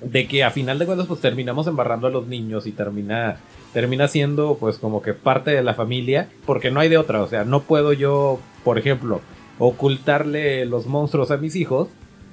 [0.00, 3.38] de que a final de cuentas pues terminamos embarrando a los niños y termina
[3.72, 7.28] termina siendo pues como que parte de la familia porque no hay de otra, o
[7.28, 9.20] sea, no puedo yo, por ejemplo,
[9.58, 11.88] ocultarle los monstruos a mis hijos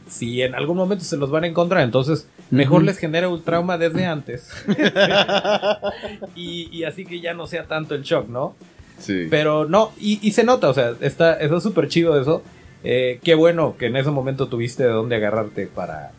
[0.07, 3.77] si en algún momento se los van a encontrar, entonces mejor les genera un trauma
[3.77, 4.51] desde antes
[6.35, 8.55] y, y así que ya no sea tanto el shock, ¿no?
[8.99, 9.27] sí.
[9.29, 12.43] Pero no, y, y se nota, o sea, está está súper chido eso.
[12.87, 16.11] Eh, qué bueno que en ese momento tuviste de dónde agarrarte para,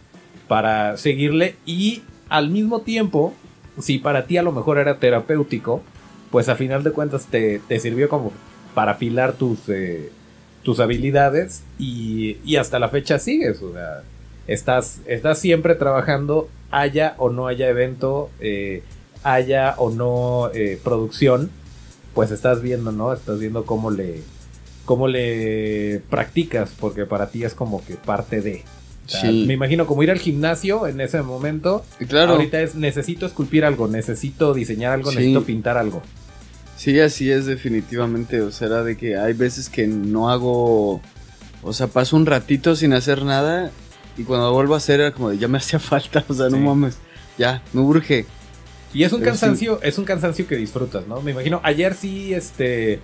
[0.48, 1.56] para seguirle.
[1.64, 3.34] Y al mismo tiempo,
[3.80, 5.82] si para ti a lo mejor era terapéutico,
[6.30, 8.32] pues a final de cuentas te, te sirvió como
[8.74, 10.10] para afilar tus, eh,
[10.62, 13.62] tus habilidades y, y hasta la fecha sigues.
[13.62, 14.02] O sea,
[14.46, 18.82] estás, estás siempre trabajando, haya o no haya evento, eh,
[19.22, 21.50] haya o no eh, producción
[22.16, 23.12] pues estás viendo, ¿no?
[23.12, 24.22] Estás viendo cómo le
[24.86, 28.64] cómo le practicas, porque para ti es como que parte de.
[29.06, 29.44] O sea, Sí.
[29.46, 31.84] Me imagino como ir al gimnasio en ese momento.
[32.08, 32.32] claro.
[32.34, 35.16] Ahorita es necesito esculpir algo, necesito diseñar algo, Sí.
[35.18, 36.02] necesito pintar algo.
[36.76, 38.42] Sí, así es definitivamente.
[38.42, 41.00] O sea, era de que hay veces que no hago...
[41.62, 43.70] O sea, paso un ratito sin hacer nada
[44.18, 46.24] y cuando vuelvo a hacer era como de ya me hacía falta.
[46.28, 46.98] O sea, no mames.
[47.38, 48.26] Ya, me urge.
[48.94, 51.20] Y es un Pero cansancio, es un cansancio que disfrutas, ¿no?
[51.20, 53.00] Me imagino, ayer sí, este,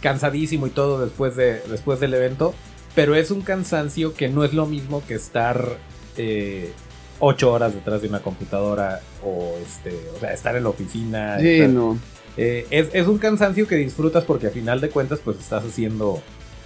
[0.00, 2.54] cansadísimo y todo después, de, después del evento,
[2.94, 5.78] pero es un cansancio que no es lo mismo que estar
[6.16, 6.72] eh,
[7.18, 11.38] ocho horas detrás de una computadora o, este, o sea, estar en la oficina.
[11.38, 11.98] Sí, estar- no.
[12.36, 16.20] eh, es, es un cansancio que disfrutas porque a final de cuentas pues estás haciendo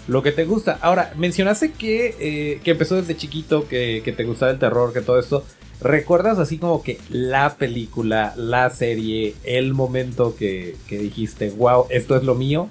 [0.06, 0.78] lo que te gusta.
[0.82, 5.00] Ahora, mencionaste que, eh, que empezó desde chiquito, que, que te gustaba el terror, que
[5.00, 5.44] todo esto.
[5.80, 12.16] ¿Recuerdas así como que la película, la serie, el momento que, que dijiste, wow, esto
[12.16, 12.68] es lo mío?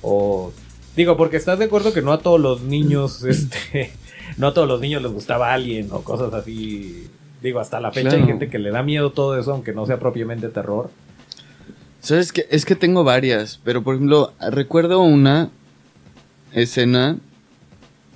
[0.00, 0.52] O
[0.96, 3.92] digo, porque estás de acuerdo que no a todos los niños, este,
[4.36, 7.08] no a todos los niños les gustaba Alien o cosas así.
[7.42, 8.22] Digo, hasta la fecha Claro.
[8.24, 10.90] hay gente que le da miedo todo eso, aunque no sea propiamente terror.
[12.00, 12.46] ¿Sabes qué?
[12.50, 15.50] Es que tengo varias, pero por ejemplo, recuerdo una
[16.52, 17.18] escena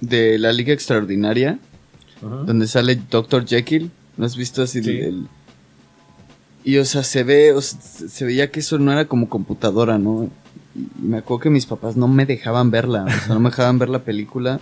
[0.00, 1.58] de la Liga Extraordinaria
[2.20, 3.46] donde sale Dr.
[3.46, 3.90] Jekyll.
[4.16, 4.90] ¿No has visto así el- Sí.
[5.00, 5.26] el-
[6.64, 9.98] Y o sea, se ve, o sea, se veía que eso no era como computadora,
[9.98, 10.28] ¿no?
[10.76, 13.78] Y me acuerdo que mis papás no me dejaban verla, o sea, no me dejaban
[13.78, 14.60] ver la película.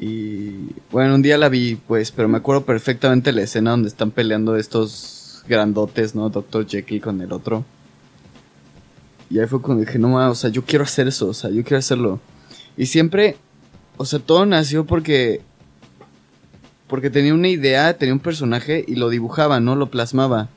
[0.00, 4.10] Y bueno, un día la vi, pues, pero me acuerdo perfectamente la escena donde están
[4.10, 6.28] peleando estos grandotes, ¿no?
[6.28, 6.66] Dr.
[6.66, 7.64] Jekyll con el otro.
[9.30, 11.50] Y ahí fue cuando dije, no, ma, o sea, yo quiero hacer eso, o sea,
[11.50, 12.20] yo quiero hacerlo.
[12.76, 13.36] Y siempre,
[13.96, 15.42] o sea, todo nació porque
[16.88, 19.76] porque tenía una idea, tenía un personaje y lo dibujaba, ¿no?
[19.76, 20.48] Lo plasmaba.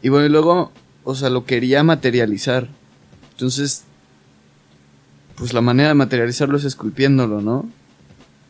[0.00, 0.70] Y bueno, y luego,
[1.04, 2.68] o sea, lo quería materializar.
[3.38, 3.84] Entonces,
[5.36, 7.68] pues la manera de materializarlo es esculpiéndolo, ¿no?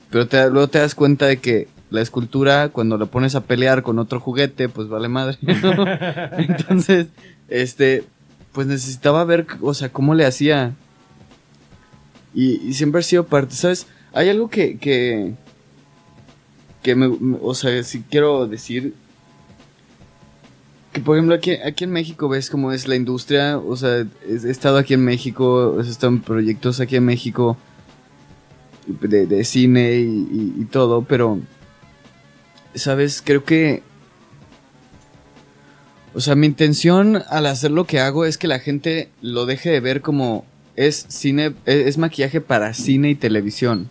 [0.09, 3.83] Pero te- luego te das cuenta de que la escultura, cuando la pones a pelear
[3.83, 5.53] con otro juguete, pues vale madre, ¿no?
[6.39, 7.09] Entonces,
[7.49, 8.05] este,
[8.53, 10.73] pues necesitaba ver, o sea, cómo le hacía.
[12.35, 13.87] Y, y siempre ha sido parte, ¿sabes?
[14.15, 15.35] Hay algo que, que,
[16.83, 18.95] que me, me- o sea, si quiero decir,
[21.01, 24.79] por ejemplo aquí, aquí en México ves cómo es la industria, o sea, he estado
[24.79, 27.57] aquí en México, he estado en proyectos aquí en México
[28.87, 31.41] de, cine y, todo, pero,
[32.75, 33.23] ¿sabes?
[33.25, 33.83] Creo que,
[36.15, 39.71] o sea, mi intención al hacer lo que hago es que la gente lo deje
[39.71, 43.89] de ver como es cine, es, es maquillaje para cine y televisión.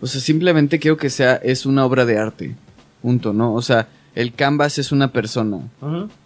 [0.00, 2.54] O sea, simplemente quiero que sea, es una obra de arte.
[3.02, 3.54] Punto, ¿no?
[3.54, 5.60] O sea, el canvas es una persona,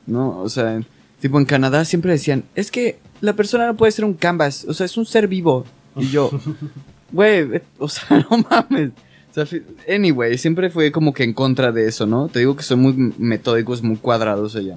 [0.07, 0.41] ¿no?
[0.41, 0.81] O sea,
[1.21, 4.73] tipo en Canadá siempre decían, es que la persona no puede ser un canvas, o
[4.73, 5.67] sea, es un ser vivo.
[5.95, 6.31] Y yo,
[7.13, 8.93] güey, o sea, no mames.
[9.31, 12.29] O sea, anyway, siempre fue como que en contra de eso, ¿no?
[12.29, 14.77] Te digo que son muy metódicos, muy cuadrados allá.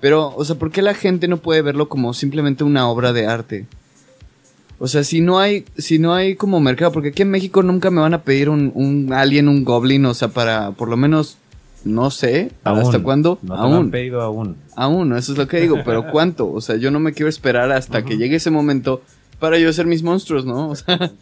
[0.00, 3.26] Pero, o sea, ¿por qué la gente no puede verlo como simplemente una obra de
[3.26, 3.66] arte?
[4.78, 7.90] O sea, si no hay, si no hay como mercado, porque aquí en México nunca
[7.90, 11.38] me van a pedir un, un alien, un goblin, o sea, para por lo menos,
[11.84, 13.02] no sé, hasta Aún.
[13.02, 14.56] cuándo, No te lo han aún, pedido aún.
[14.76, 16.50] aún, eso es lo que digo, pero ¿cuánto?
[16.50, 19.02] O sea, yo no me quiero esperar hasta que llegue ese momento
[19.38, 20.70] para yo hacer mis monstruos, ¿no?
[20.70, 21.12] O sea,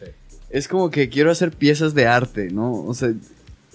[0.50, 2.72] es como que quiero hacer piezas de arte, ¿no?
[2.84, 3.12] O sea,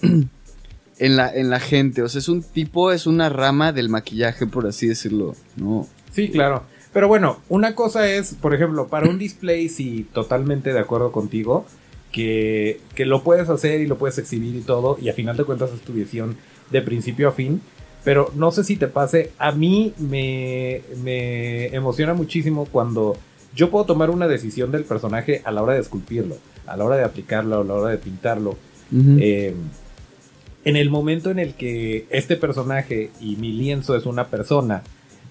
[0.02, 4.46] en la, en la gente, o sea, es un tipo, es una rama del maquillaje,
[4.46, 5.86] por así decirlo, ¿no?
[6.12, 6.62] Sí, claro.
[6.92, 11.66] Pero bueno, una cosa es, por ejemplo, para un display, sí, totalmente de acuerdo contigo,
[12.10, 15.44] que, que lo puedes hacer y lo puedes exhibir y todo, y a final de
[15.44, 16.36] cuentas es tu visión
[16.70, 17.60] de principio a fin.
[18.04, 23.16] Pero no sé si te pase, a mí me, me emociona muchísimo cuando
[23.56, 26.96] yo puedo tomar una decisión del personaje a la hora de esculpirlo, a la hora
[26.96, 28.56] de aplicarlo, a la hora de pintarlo.
[28.92, 29.54] Eh,
[30.64, 34.82] en el momento en el que este personaje y mi lienzo es una persona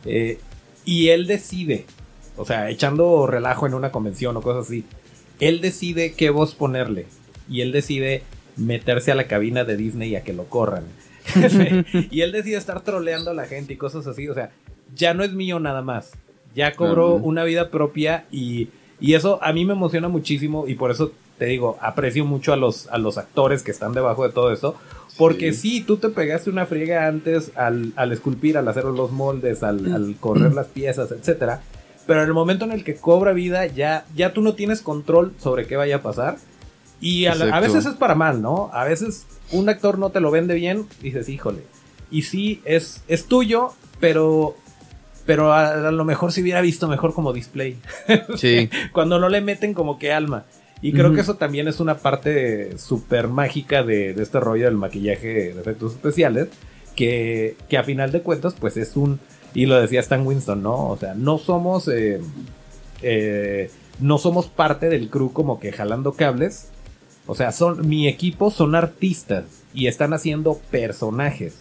[0.05, 0.39] eh,
[0.83, 1.85] y él decide,
[2.35, 4.85] o sea, echando relajo en una convención o cosas así,
[5.39, 7.05] él decide qué voz ponerle
[7.49, 8.23] y él decide
[8.55, 10.83] meterse a la cabina de Disney a que lo corran.
[12.11, 14.51] y él decide estar troleando a la gente y cosas así, o sea,
[14.95, 16.11] ya no es mío nada más,
[16.55, 20.91] ya cobró una vida propia y, y eso a mí me emociona muchísimo y por
[20.91, 24.51] eso te digo, aprecio mucho a los, a los actores que están debajo de todo
[24.51, 24.75] esto.
[25.17, 29.63] Porque sí, tú te pegaste una friega antes al, al esculpir, al hacer los moldes,
[29.63, 31.61] al, al correr las piezas, etcétera.
[32.05, 35.33] Pero en el momento en el que cobra vida, ya, ya tú no tienes control
[35.39, 36.37] sobre qué vaya a pasar.
[37.01, 38.69] Y a, la- a veces es para mal, ¿no?
[38.73, 41.61] A veces un actor no te lo vende bien, dices, híjole.
[42.11, 44.55] Y sí, es, es tuyo, pero,
[45.25, 47.77] pero a, a lo mejor se hubiera visto mejor como display
[48.37, 50.45] Sí, cuando no le meten como que alma.
[50.81, 54.75] Y creo que eso también es una parte súper mágica de, de este rollo del
[54.75, 56.49] maquillaje de efectos especiales,
[56.95, 59.19] que, que a final de cuentas, pues es un,
[59.55, 60.89] y lo decía Stan Winston, ¿no?
[60.89, 62.19] O sea, no somos, eh,
[63.01, 66.69] eh, no somos parte del crew como que jalando cables.
[67.27, 71.55] O sea, son, mi equipo son artistas y están haciendo personajes.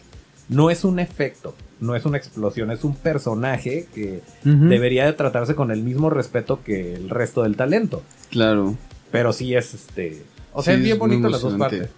[0.49, 5.55] No es un efecto, no es una explosión, es un personaje que debería de tratarse
[5.55, 8.03] con el mismo respeto que el resto del talento.
[8.31, 8.77] claro.
[9.11, 10.25] Pero sí es este.
[10.53, 11.89] O sea, Sí, es bien bonito las dos partes.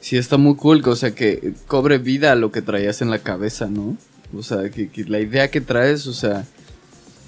[0.00, 3.66] Sí, está muy cool, o sea, que cobre vida lo que traías en la cabeza,
[3.66, 3.96] ¿no?
[4.36, 6.44] O sea, que, que la idea que traes, o sea,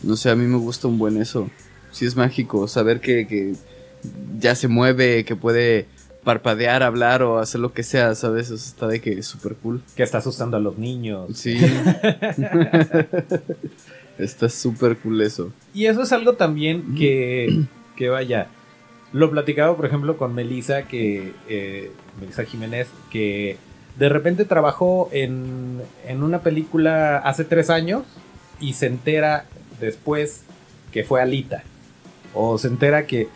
[0.03, 1.49] no sé, a mí me gusta un buen eso.
[1.93, 3.55] Sí es mágico, saber que, que
[4.39, 5.87] ya se mueve, que puede
[6.25, 8.47] parpadear, hablar o hacer lo que sea, ¿sabes?
[8.47, 9.83] Eso está de que es súper cool.
[9.97, 11.37] Que está asustando a los niños.
[11.37, 11.59] Sí.
[14.19, 15.53] está súper cool eso.
[15.75, 17.65] Y eso es algo también que,
[17.97, 18.49] que vaya.
[19.13, 21.33] Lo platicaba, por ejemplo, con Melissa, que.
[21.49, 23.57] Eh, Melissa Jiménez, que
[23.99, 28.05] de repente trabajó en, en una película hace tres años
[28.61, 29.47] y se entera
[29.81, 30.43] después
[30.93, 31.63] que fue Alita.
[32.35, 33.29] O se entera que,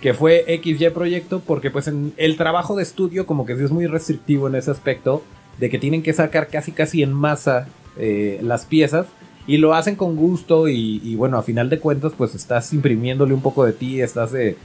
[0.00, 3.86] que fue XY proyecto porque pues el trabajo de estudio como que sí es muy
[3.86, 5.22] restrictivo en ese aspecto
[5.58, 9.06] de que tienen que sacar casi casi en masa eh, las piezas
[9.46, 13.34] y lo hacen con gusto y, y, bueno, a final de cuentas pues estás imprimiéndole
[13.34, 14.56] un poco de ti, estás eh,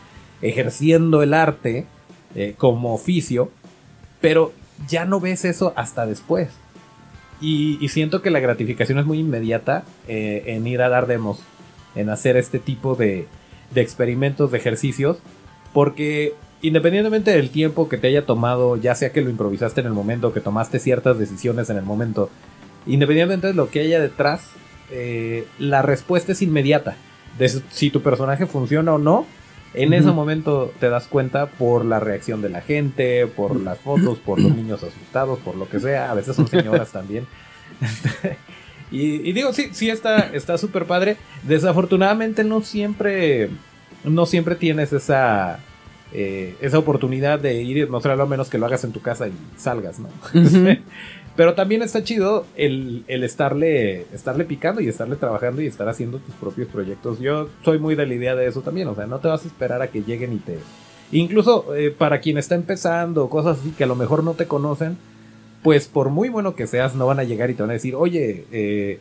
[0.41, 1.85] ejerciendo el arte
[2.35, 3.51] eh, como oficio,
[4.21, 4.53] pero
[4.87, 6.49] ya no ves eso hasta después.
[7.41, 11.41] Y, y siento que la gratificación es muy inmediata eh, en ir a dar demos,
[11.95, 13.27] en hacer este tipo de,
[13.71, 15.17] de experimentos, de ejercicios,
[15.73, 19.93] porque independientemente del tiempo que te haya tomado, ya sea que lo improvisaste en el
[19.93, 22.29] momento, que tomaste ciertas decisiones en el momento,
[22.85, 24.41] independientemente de lo que haya detrás,
[24.91, 26.95] eh, la respuesta es inmediata.
[27.37, 29.25] De si tu personaje funciona o no,
[29.73, 34.17] en ese momento te das cuenta por la reacción de la gente, por las fotos,
[34.17, 36.11] por los niños asustados, por lo que sea.
[36.11, 37.27] A veces son señoras también.
[38.91, 41.17] Y, y digo, sí, sí está está súper padre.
[41.43, 43.49] Desafortunadamente no siempre,
[44.03, 45.59] no siempre tienes esa,
[46.11, 49.27] eh, esa oportunidad de ir y mostrarlo a menos que lo hagas en tu casa
[49.27, 50.09] y salgas, ¿no?
[51.35, 56.17] Pero también está chido el, el estarle, estarle picando y estarle trabajando y estar haciendo
[56.17, 57.19] tus propios proyectos.
[57.19, 59.47] Yo soy muy de la idea de eso también, o sea, no te vas a
[59.47, 60.57] esperar a que lleguen y te...
[61.11, 64.97] Incluso eh, para quien está empezando, cosas así que a lo mejor no te conocen,
[65.63, 67.95] pues por muy bueno que seas, no van a llegar y te van a decir,
[67.95, 68.99] oye, eh,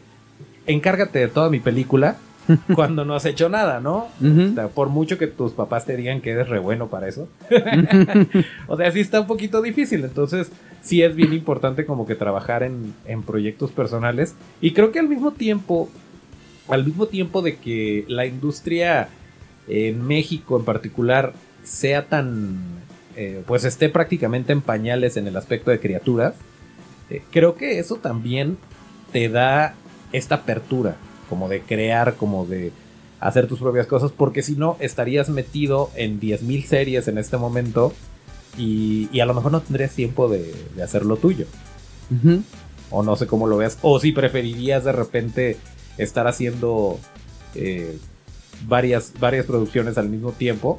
[0.66, 2.16] encárgate de toda mi película,
[2.74, 4.08] cuando no has hecho nada, ¿no?
[4.20, 4.52] Ujú.
[4.52, 7.28] O sea, por mucho que tus papás te digan que eres re bueno para eso.
[8.68, 10.04] o sea, sí está un poquito difícil.
[10.04, 10.50] Entonces,
[10.80, 14.34] sí es bien importante como que trabajar en, en proyectos personales.
[14.62, 15.90] Y creo que al mismo tiempo,
[16.68, 19.08] al mismo tiempo de que la industria
[19.68, 22.58] en México en particular sea tan,
[23.16, 26.34] eh, pues esté prácticamente en pañales en el aspecto de criaturas,
[27.10, 28.58] eh, creo que eso también
[29.12, 29.74] te da
[30.12, 30.96] esta apertura,
[31.28, 32.72] como de crear, como de
[33.20, 37.92] hacer tus propias cosas, porque si no estarías metido en 10.000 series en este momento
[38.56, 41.46] y, y a lo mejor no tendrías tiempo de, de hacer lo tuyo.
[42.90, 43.78] O no sé cómo lo veas.
[43.82, 45.56] O si preferirías de repente
[45.98, 46.98] estar haciendo
[47.54, 47.98] eh,
[48.66, 50.78] varias, varias producciones al mismo tiempo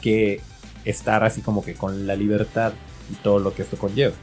[0.00, 0.40] que
[0.84, 2.72] estar así como que con la libertad
[3.10, 4.14] y todo lo que esto conlleva.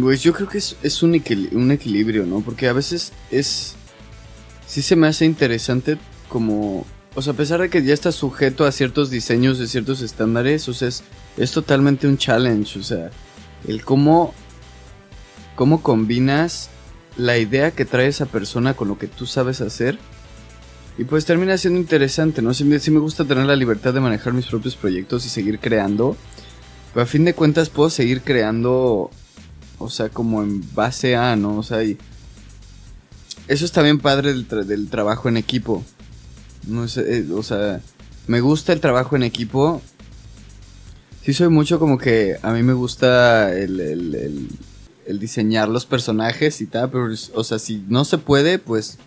[0.00, 2.40] Pues yo creo que es, un, equil- un equilibrio, ¿no?
[2.40, 3.74] Porque a veces es...
[4.66, 6.86] Sí se me hace interesante como...
[7.14, 10.66] O sea, a pesar de que ya estás sujeto a ciertos diseños de ciertos estándares,
[10.68, 11.02] o sea, es,
[11.36, 13.10] es totalmente un challenge, o sea,
[13.66, 14.34] el cómo...
[15.56, 16.70] Cómo combinas
[17.18, 19.98] la idea que trae esa persona con lo que tú sabes hacer.
[20.96, 22.54] Y pues termina siendo interesante, ¿no?
[22.54, 26.16] Sí, sí me gusta tener la libertad de manejar mis propios proyectos y seguir creando.
[26.94, 29.10] Pero a fin de cuentas puedo seguir creando
[29.82, 31.58] o sea, como en base a, ¿no?
[31.58, 31.98] O sea, y
[33.48, 35.84] eso es también padre del, tra- del trabajo en equipo.
[36.66, 37.80] No sé, eh, o sea,
[38.26, 39.82] me gusta el trabajo en equipo.
[41.24, 44.48] Sí soy mucho como que a mí me gusta el, el-
[45.18, 48.98] diseñar los personajes y tal, pero, o sea, si no se puede, pues...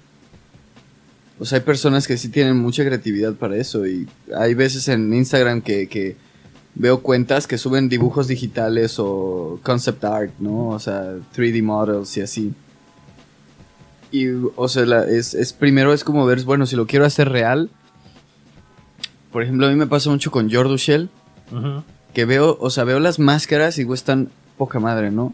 [1.40, 4.08] O sea, hay personas que sí tienen mucha creatividad para eso y
[4.38, 6.16] hay veces en Instagram que, que
[6.76, 10.70] veo cuentas que suben dibujos digitales o concept art, ¿no?
[10.70, 12.54] O sea, 3D models y así.
[14.12, 17.30] Y, o sea, la- es, es primero es como ver, bueno, si lo quiero hacer
[17.30, 17.70] real.
[19.32, 21.10] Por ejemplo, a mí me pasa mucho con Jordu Shell,
[22.14, 25.34] que veo, o sea, veo las máscaras y digo, están poca madre, ¿no?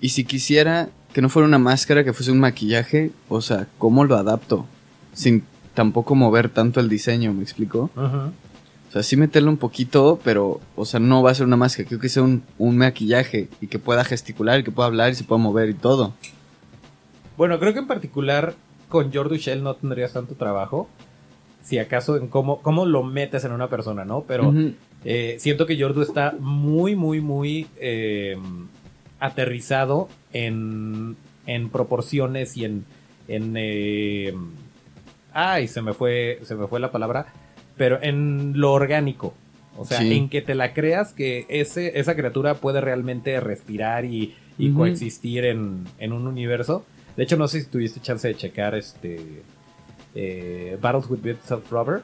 [0.00, 4.04] Y si quisiera que no fuera una máscara, que fuese un maquillaje, o sea, ¿cómo
[4.04, 4.66] lo adapto?
[5.14, 7.90] Sin tampoco mover tanto el diseño, ¿me explico?
[8.88, 11.88] O sea, sí meterle un poquito, pero, o sea, no va a ser una máscara.
[11.88, 15.14] Creo que sea un, un maquillaje y que pueda gesticular, y que pueda hablar y
[15.16, 16.14] se pueda mover y todo.
[17.36, 18.54] Bueno, creo que en particular
[18.88, 20.88] con Jordu Shell no tendrías tanto trabajo.
[21.62, 24.22] Si acaso en cómo, cómo lo metes en una persona, ¿no?
[24.22, 24.54] Pero
[25.04, 28.36] eh, siento que Jordu está muy, muy, muy eh,
[29.18, 31.16] aterrizado en,
[31.46, 32.84] en proporciones y en.
[33.26, 34.32] en eh,
[35.32, 36.38] ay, se me fue.
[36.44, 37.26] Se me fue la palabra.
[37.76, 39.34] Pero en lo orgánico.
[39.78, 40.16] O sea, Sí.
[40.16, 45.44] en que te la creas que ese, esa criatura puede realmente respirar y, y coexistir
[45.44, 46.84] en, en un universo.
[47.16, 49.42] De hecho, no sé si tuviste chance de checar este
[50.14, 52.02] eh, Battles with Bits of Rubber.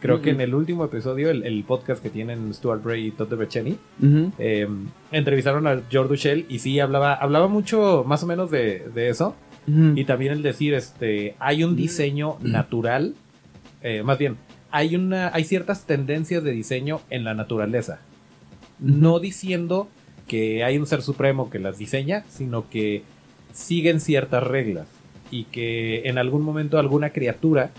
[0.00, 3.32] Creo que en el último episodio, el, el podcast que tienen Stuart Bray y Todd
[3.32, 4.32] Ujú.
[4.38, 4.68] eh,
[5.10, 9.34] entrevistaron a Jordu Shell y sí hablaba, hablaba mucho más o menos de, de eso.
[9.66, 13.14] Y también el decir, este, hay un diseño natural,
[13.80, 14.36] eh, más bien,
[14.74, 18.00] hay una, hay ciertas tendencias de diseño en la naturaleza.
[18.80, 19.88] No diciendo
[20.26, 23.04] que hay un ser supremo que las diseña, sino que
[23.52, 24.88] siguen ciertas reglas.
[25.30, 27.70] Y que en algún momento alguna criatura,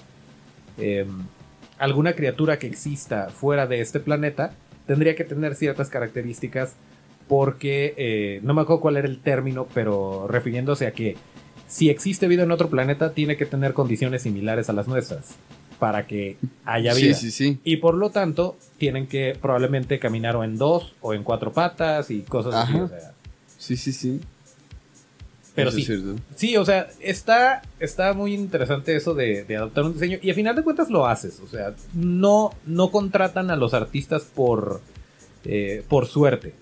[0.77, 1.05] eh,
[1.79, 4.53] alguna criatura que exista fuera de este planeta,
[4.87, 6.77] tendría que tener ciertas características
[7.27, 11.17] porque, eh, no me acuerdo cuál era el término, pero refiriéndose a que
[11.67, 15.35] si existe vida en otro planeta, tiene que tener condiciones similares a las nuestras
[15.75, 17.13] para que haya vida.
[17.13, 17.59] Sí, sí, sí.
[17.63, 22.09] Y por lo tanto, tienen que probablemente caminar o en dos o en cuatro patas
[22.11, 22.73] y cosas así.
[22.73, 22.83] Ajá.
[22.83, 23.11] o sea.
[23.57, 24.21] Sí, sí, sí.
[25.55, 26.15] Pero Eso sí, es cierto.
[26.35, 30.33] sí, o sea, está, está muy interesante eso de, de adoptar un diseño y a
[30.33, 31.39] final de cuentas lo haces.
[31.39, 34.81] O sea, no, no contratan a los artistas por,
[35.45, 36.53] eh, por suerte.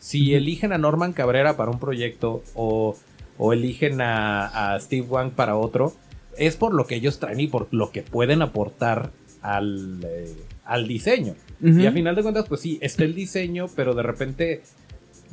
[0.00, 2.96] Si eligen a Norman Cabrera para un proyecto o,
[3.38, 5.94] o eligen a, a Steve Wang para otro,
[6.36, 9.10] es por lo que ellos traen y por lo que pueden aportar
[9.42, 11.34] al, eh, al diseño.
[11.64, 14.62] Y a final de cuentas, pues sí, está el diseño, pero de repente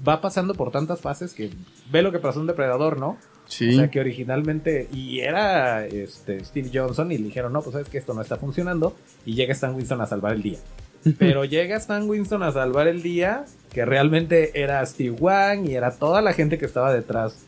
[0.08, 1.50] va pasando por tantas fases que
[1.91, 3.18] ve lo que pasó en Depredador, ¿no?
[3.47, 3.70] Sí.
[3.70, 7.89] O sea, que originalmente, y era este, Steve Johnson, y le dijeron, no, pues sabes
[7.89, 8.95] que esto no está funcionando,
[9.26, 10.60] y llega Stan Winston a salvar el día.
[11.18, 15.91] Pero llega Stan Winston a salvar el día, que realmente era Steve Wang, y era
[15.97, 17.39] toda la gente que estaba detrás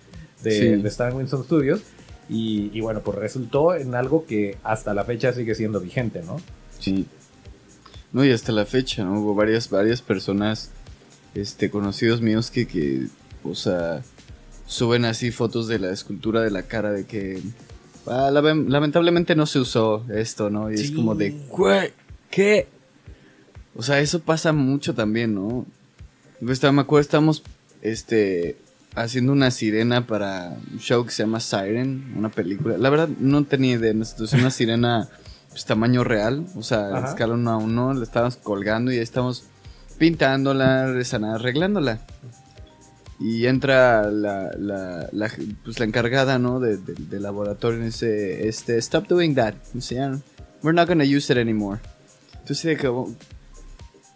[0.41, 0.67] de, Sí.
[0.81, 1.83] de Stan Winston Studios,
[2.31, 6.37] y, y bueno, pues resultó en algo que hasta la fecha sigue siendo vigente, ¿no?
[6.79, 7.05] Sí.
[8.13, 9.19] No, y hasta la fecha, ¿no?
[9.21, 10.71] Hubo varias, varias personas,
[11.35, 13.07] este, conocidos míos que, que,
[13.43, 14.01] o sea,
[14.65, 17.41] suben así fotos de la escultura de la cara de que
[18.07, 20.71] ah, lame- lamentablemente no se usó esto, ¿no?
[20.71, 21.93] Y es como de, "¿Qué?
[22.29, 22.67] ¿qué?
[23.75, 25.65] O sea, eso pasa mucho también, ¿no?
[26.43, 27.43] Pues, me acuerdo, estábamos,
[27.81, 28.57] este,
[28.95, 32.77] haciendo una sirena para un show que se llama Siren, una película.
[32.77, 35.07] La verdad, no tenía idea, es una sirena,
[35.49, 37.09] pues, tamaño real, o sea, Ajá.
[37.09, 39.45] escala uno a uno, la estábamos colgando y ahí estamos
[39.97, 40.83] pintándola,
[41.35, 41.99] arreglándola.
[43.19, 45.31] Y entra la, la, la,
[45.63, 46.59] pues la encargada, ¿no?
[46.59, 49.53] De, de- del laboratorio y dice, este, stop doing that.
[49.73, 50.17] Dice, "Ya,
[50.63, 51.79] we're not gonna use it anymore.
[52.39, 53.13] Entonces, de como,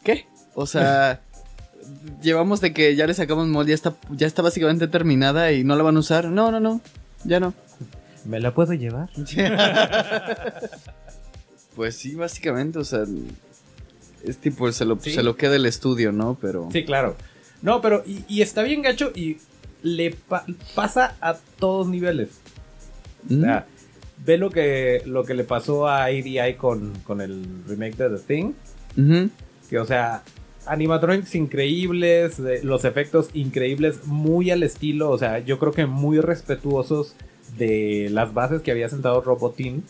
[0.04, 0.26] ¿qué?
[0.56, 1.22] O sea,
[2.22, 5.76] llevamos de que ya le sacamos molde, ya está, ya está básicamente terminada y no
[5.76, 6.26] la van a usar.
[6.26, 6.82] No, no, no,
[7.24, 7.54] ya no.
[8.26, 9.10] ¿Me la puedo llevar?
[11.76, 13.04] Pues sí, básicamente, o sea,
[14.24, 15.12] es tipo, se lo, Sí.
[15.14, 16.38] se lo queda el estudio, ¿no?
[16.40, 16.70] Pero...
[16.72, 17.18] Sí, claro.
[17.62, 19.38] No, pero y, y está bien gacho y
[19.84, 22.30] le pa- pasa a todos niveles.
[23.30, 23.42] O ¿Mm?
[23.42, 23.66] sea,
[24.26, 28.24] ve lo que, lo que le pasó a ADI con, con el remake de The
[28.24, 28.54] Thing.
[29.70, 30.24] Que, o sea,
[30.68, 37.16] animatronics increíbles, los efectos increíbles, muy al estilo, o sea, yo creo que muy respetuosos
[37.58, 39.84] de las bases que había sentado Robotin.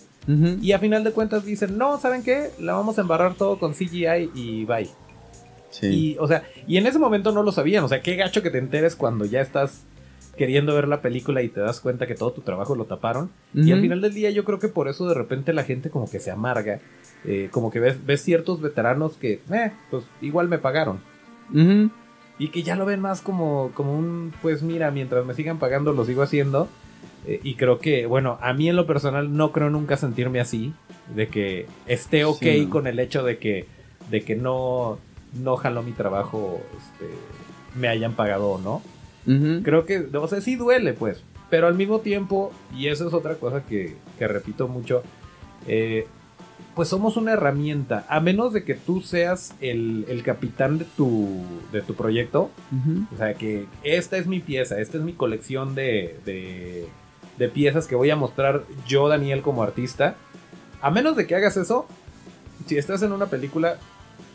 [0.61, 2.49] Y a final de cuentas dicen, no, ¿saben qué?
[2.59, 4.89] La vamos a embarrar todo con CGI y bye.
[5.69, 5.87] Sí.
[5.87, 7.83] Y, o sea, y en ese momento no lo sabían.
[7.83, 9.83] O sea, qué gacho que te enteres cuando ya estás
[10.35, 13.29] queriendo ver la película y te das cuenta que todo tu trabajo lo taparon.
[13.53, 16.09] Y al final del día yo creo que por eso de repente la gente como
[16.09, 16.79] que se amarga.
[17.27, 20.99] Eh, como que ves, ves ciertos veteranos que, eh, pues igual me pagaron.
[22.37, 25.93] Y que ya lo ven más como, como un, pues mira, mientras me sigan pagando
[25.93, 26.67] lo sigo haciendo.
[27.27, 30.73] Eh, y creo que, bueno, a mí en lo personal no creo nunca sentirme así.
[31.15, 32.69] De que esté ok Sí, no.
[32.71, 33.67] con el hecho de que,
[34.09, 34.97] de que no,
[35.41, 37.11] no jaló mi trabajo, este,
[37.79, 38.81] me hayan pagado o no.
[39.63, 41.23] Creo que, o sea, sí duele, pues.
[41.49, 45.01] Pero al mismo tiempo, y eso es otra cosa que, que repito mucho,
[45.67, 46.05] eh,
[46.75, 48.05] pues somos una herramienta.
[48.09, 52.51] A menos de que tú seas el, el capitán de tu, de tu proyecto,
[53.13, 56.87] o sea, que esta es mi pieza, esta es mi colección de, de,
[57.37, 60.15] de piezas que voy a mostrar yo, Daniel, como artista.
[60.81, 61.87] A menos de que hagas eso,
[62.67, 63.77] si estás en una película,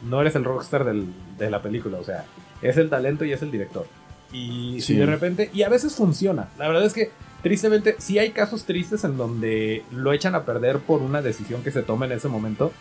[0.09, 2.25] no eres el rockstar del- de la película, o sea,
[2.63, 3.87] es el talento y es el director.
[4.33, 4.97] Y si Sí.
[4.97, 6.49] de repente, y a veces funciona.
[6.59, 7.11] La verdad es que,
[7.43, 11.71] tristemente, sí hay casos tristes en donde lo echan a perder por una decisión que
[11.71, 12.73] se toma en ese momento.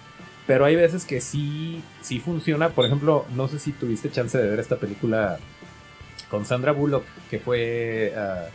[0.47, 2.69] Pero hay veces que sí, sí funciona.
[2.69, 5.37] Por ejemplo, no sé si tuviste chance de ver esta película
[6.29, 8.47] con Sandra Bullock, que fue, ah,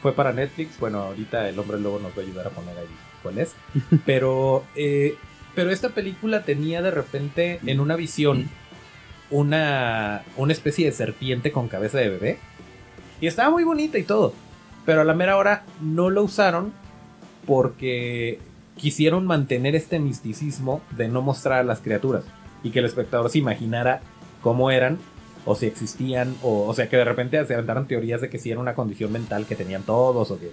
[0.00, 0.78] fue para Netflix.
[0.78, 2.86] Bueno, ahorita el hombre lobo nos va a ayudar a poner ahí
[3.22, 3.54] cuál es.
[4.06, 5.16] Pero, eh,
[5.54, 8.48] pero esta película tenía de repente en una visión
[9.30, 12.38] una, una especie de serpiente con cabeza de bebé.
[13.20, 14.32] Y estaba muy bonita y todo.
[14.90, 16.72] Pero a la mera hora no lo usaron
[17.46, 18.40] porque
[18.76, 22.24] quisieron mantener este misticismo de no mostrar a las criaturas
[22.64, 24.00] y que el espectador se imaginara
[24.42, 24.98] cómo eran
[25.44, 28.50] o si existían o, o sea que de repente se aventaron teorías de que si
[28.50, 30.50] era una condición mental que tenían todos o que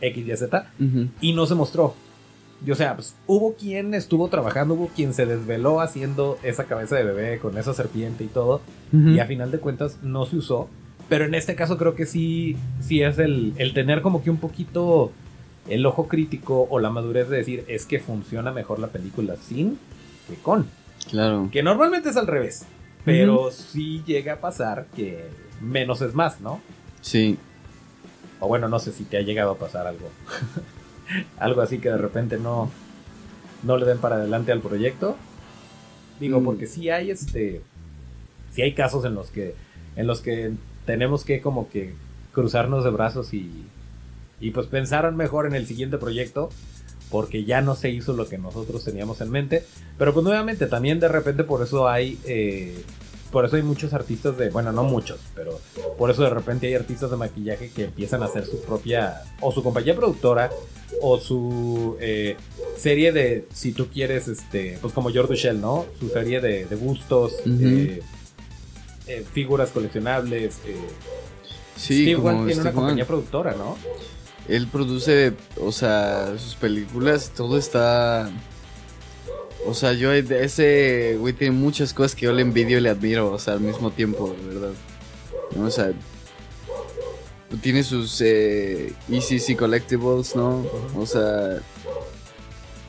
[0.00, 0.70] X, Y, Z
[1.20, 1.96] y no se mostró.
[2.64, 6.94] Y o sea, pues, hubo quien estuvo trabajando, hubo quien se desveló haciendo esa cabeza
[6.94, 8.60] de bebé con esa serpiente y todo
[8.92, 10.68] y a final de cuentas no se usó.
[11.10, 14.38] Pero en este caso creo que sí, sí es el, el tener como que un
[14.38, 15.12] poquito
[15.68, 19.78] el ojo crítico o la madurez de decir es que funciona mejor la película sin
[20.28, 20.66] que con.
[21.10, 21.48] Claro.
[21.52, 22.64] Que normalmente es al revés.
[23.04, 25.26] Pero sí llega a pasar que
[25.60, 26.60] menos es más, ¿no?
[27.02, 27.36] Sí.
[28.40, 30.08] O bueno, no sé si te ha llegado a pasar algo.
[31.38, 32.70] algo así que de repente no,
[33.62, 35.16] no le den para adelante al proyecto.
[36.20, 36.44] Digo, Mm.
[36.44, 37.62] porque sí hay este.
[38.52, 39.54] Sí hay casos en los que.
[39.96, 40.52] En los que
[40.86, 41.94] tenemos que como que
[42.32, 43.66] cruzarnos de brazos y.
[44.40, 46.50] Y pues pensaron mejor en el siguiente proyecto.
[47.10, 49.64] Porque ya no se hizo lo que nosotros teníamos en mente.
[49.98, 52.18] Pero pues nuevamente, también de repente por eso hay.
[52.24, 52.84] eh,
[53.30, 54.50] por eso hay muchos artistas de.
[54.50, 55.60] Bueno, no muchos, pero
[55.96, 59.52] por eso de repente hay artistas de maquillaje que empiezan a hacer su propia, o
[59.52, 60.50] su compañía productora,
[61.00, 62.36] o su eh,
[62.76, 65.86] serie de, si tú quieres, este, pues como George Shell, ¿no?
[66.00, 66.76] Su serie de, de
[67.46, 68.02] eh,
[69.10, 70.58] eh, figuras coleccionables.
[70.66, 70.76] eh.
[71.76, 73.76] Sí, Steve como Wan tiene Steve una compañía productora, ¿no?
[74.48, 78.30] Él produce, o sea, sus películas, todo está...
[79.66, 83.30] O sea, yo ese güey tiene muchas cosas que yo le envidio y le admiro,
[83.30, 84.72] o sea, al mismo tiempo, de verdad.
[85.54, 85.66] ¿No?
[85.66, 85.92] O sea,
[87.62, 90.64] tiene sus eh, ECC Collectibles, ¿no?
[90.96, 91.60] O sea,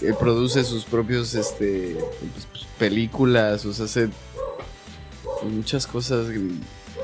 [0.01, 1.97] él produce sus propios, este,
[2.33, 4.09] pues, pues, películas, o sea, hace
[5.43, 6.27] muchas cosas.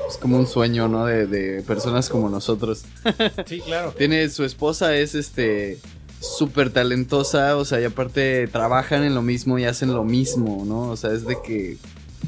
[0.08, 1.04] Es como un sueño, ¿no?
[1.06, 2.84] De, de personas como nosotros.
[3.46, 3.92] Sí, claro.
[3.96, 5.78] Tiene su esposa, es este.
[6.20, 10.90] súper talentosa, o sea, y aparte trabajan en lo mismo y hacen lo mismo, ¿no?
[10.90, 11.76] O sea, es de que,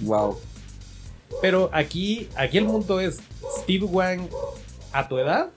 [0.03, 0.39] wow.
[1.43, 3.19] Pero aquí, aquí el punto es,
[3.63, 4.29] Steve Wang,
[4.93, 5.49] a tu edad,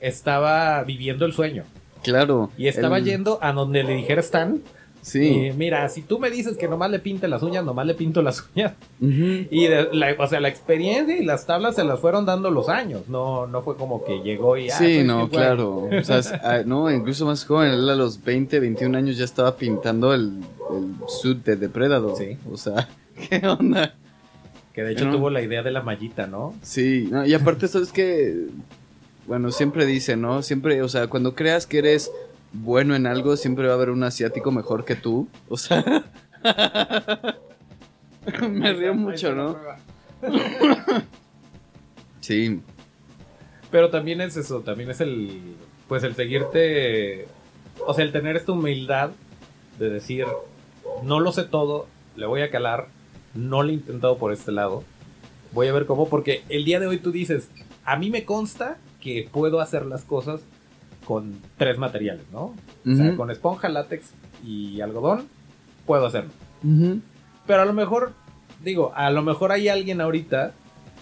[0.00, 1.64] estaba viviendo el sueño.
[2.02, 2.50] Claro.
[2.58, 4.60] Y estaba el- yendo a donde le dijera Stan.
[5.02, 5.50] Sí.
[5.58, 8.44] mira, si tú me dices que nomás le pinte las uñas, nomás le pinto las
[8.54, 8.72] uñas.
[9.00, 12.68] Y, de- la, o sea, la experiencia y las tablas se las fueron dando los
[12.68, 13.02] años.
[13.08, 14.70] No, no fue como que llegó y...
[14.70, 15.88] ah, Sí, no, claro.
[15.92, 19.24] O sea, es- ah, no, incluso más joven, él a los 20, 21 años ya
[19.24, 20.38] estaba pintando el,
[20.70, 22.16] el suit de Depredador.
[22.16, 22.38] Sí.
[22.50, 22.88] O sea,
[23.28, 23.94] ¿qué onda?
[24.72, 25.16] Que de hecho No.
[25.16, 26.54] tuvo la idea de la mallita, ¿no?
[26.62, 28.46] Sí, no, y aparte, ¿sabes que
[29.26, 30.42] Bueno, siempre dice, ¿no?
[30.42, 32.10] Siempre, o sea, cuando creas que eres
[32.52, 35.28] bueno en algo, siempre va a haber un asiático mejor que tú.
[35.48, 36.04] O sea...
[38.48, 39.56] Me río mucho, ¿no?
[42.20, 42.60] Sí,
[43.70, 45.56] Pero también es eso, también es el,
[45.88, 47.26] pues el seguirte,
[47.84, 49.10] o sea, el tener esta humildad
[49.78, 50.26] de decir,
[51.02, 52.86] no lo sé todo, le voy a calar,
[53.34, 54.84] no lo he intentado por este lado,
[55.52, 57.50] voy a ver cómo, porque el día de hoy tú dices,
[57.84, 60.42] a mí me consta que puedo hacer las cosas
[61.04, 62.54] con tres materiales, ¿no?
[62.86, 64.12] O sea, con esponja, látex
[64.44, 65.26] y algodón,
[65.86, 66.30] puedo hacerlo.
[67.46, 68.12] Pero a lo mejor,
[68.64, 70.52] digo, a lo mejor hay alguien ahorita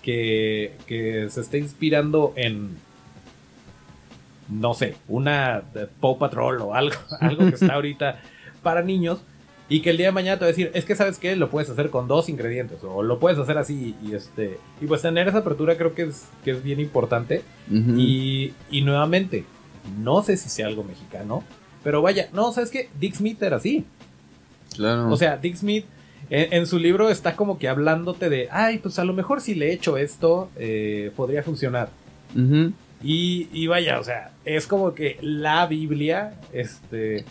[0.03, 2.77] que, que se está inspirando en,
[4.49, 8.21] no sé, una de Paw Patrol o algo, algo que está ahorita
[8.63, 9.21] para niños
[9.69, 11.49] y que el día de mañana te va a decir, es que sabes que lo
[11.49, 15.29] puedes hacer con dos ingredientes o lo puedes hacer así y este y pues tener
[15.29, 17.43] esa apertura creo que es que es bien importante.
[17.71, 19.45] Y, y nuevamente
[19.99, 21.43] no sé si sea algo mexicano
[21.83, 23.85] pero vaya no sabes que Dick Smith era así
[24.75, 25.11] Claro.
[25.11, 25.85] o sea, Dick Smith
[26.31, 29.55] en, en su libro está como que hablándote de, ay, pues a lo mejor si
[29.57, 31.89] le echo esto, eh, podría funcionar.
[33.03, 37.25] Y, y vaya, o sea, es como que la Biblia, este...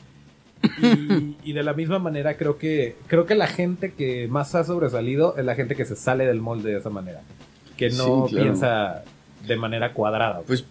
[0.82, 4.66] Y, y de la misma manera creo que creo que la gente que más ha
[4.66, 7.22] sobresalido es la gente que se sale del molde de esa manera.
[7.78, 8.44] Que no Sí, claro.
[8.44, 9.04] piensa
[9.48, 10.42] de manera cuadrada.
[10.46, 10.64] Pues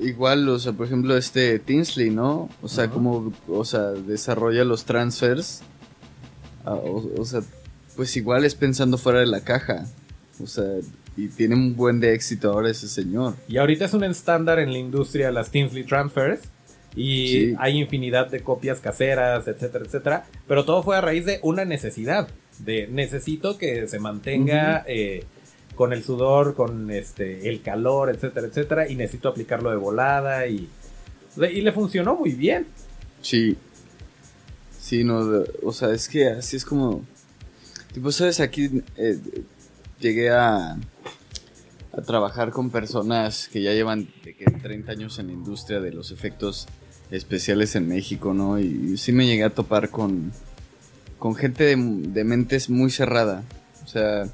[0.00, 2.48] igual, o sea, por ejemplo, este Tinsley, ¿no?
[2.62, 5.62] O sea, como, o sea, desarrolla los transfers.
[6.64, 7.40] Ah, o, o sea,
[7.94, 9.86] pues igual es pensando fuera de la caja.
[10.42, 10.64] O sea,
[11.16, 13.34] y tiene un buen de éxito ahora ese señor.
[13.48, 16.40] Y ahorita es un estándar en la industria las Tinsley Transfers.
[16.94, 17.54] Y Sí.
[17.58, 20.26] hay infinidad de copias caseras, etcétera, etcétera.
[20.48, 22.28] Pero todo fue a raíz de una necesidad.
[22.58, 25.24] De necesito que se mantenga eh,
[25.76, 28.88] con el sudor, con este el calor, etcétera, etcétera.
[28.88, 30.48] Y necesito aplicarlo de volada.
[30.48, 30.68] Y,
[31.36, 32.66] y le funcionó muy bien.
[33.22, 33.56] Sí.
[34.80, 37.04] Sí, no, o sea, es que así es como...
[37.92, 38.40] Tipo, ¿sabes?
[38.40, 39.18] Aquí eh,
[40.00, 40.76] llegué a,
[41.96, 45.92] a trabajar con personas que ya llevan de que 30 años en la industria de
[45.92, 46.66] los efectos
[47.10, 48.58] especiales en México, ¿no?
[48.58, 50.32] Y, sí me llegué a topar con,
[51.18, 53.44] con gente de mentes muy cerrada.
[53.84, 54.24] O sea,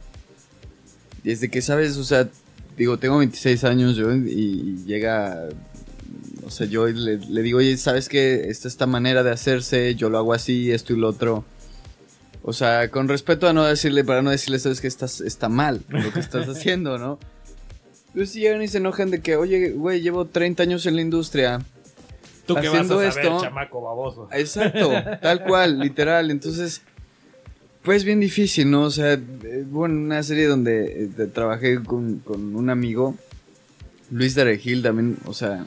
[1.25, 2.29] desde que sabes, o sea,
[2.77, 5.49] digo, tengo 26 años yo y, llega
[6.45, 8.49] o sea, yo le, le digo, oye, ¿sabes qué?
[8.49, 11.45] Esta esta manera de hacerse, yo lo hago así, esto y lo otro.
[12.43, 15.83] O sea, con respeto a no decirle, para no decirle, ¿sabes que estás, está mal
[15.89, 17.19] lo que estás haciendo, no?
[18.13, 21.03] Pero si llegan y se enojan de que, oye, güey, llevo 30 años en la
[21.03, 21.61] industria.
[22.47, 24.29] Tú que vas a saber, esto- chamaco baboso.
[24.33, 24.91] Exacto,
[25.23, 26.31] tal cual, literal.
[26.33, 26.83] Entonces,
[27.83, 28.83] pues bien difícil, ¿no?
[28.83, 33.17] O sea, eh, bueno, una serie donde eh, trabajé con, con un amigo,
[34.11, 35.67] Luis Darejil también, o sea,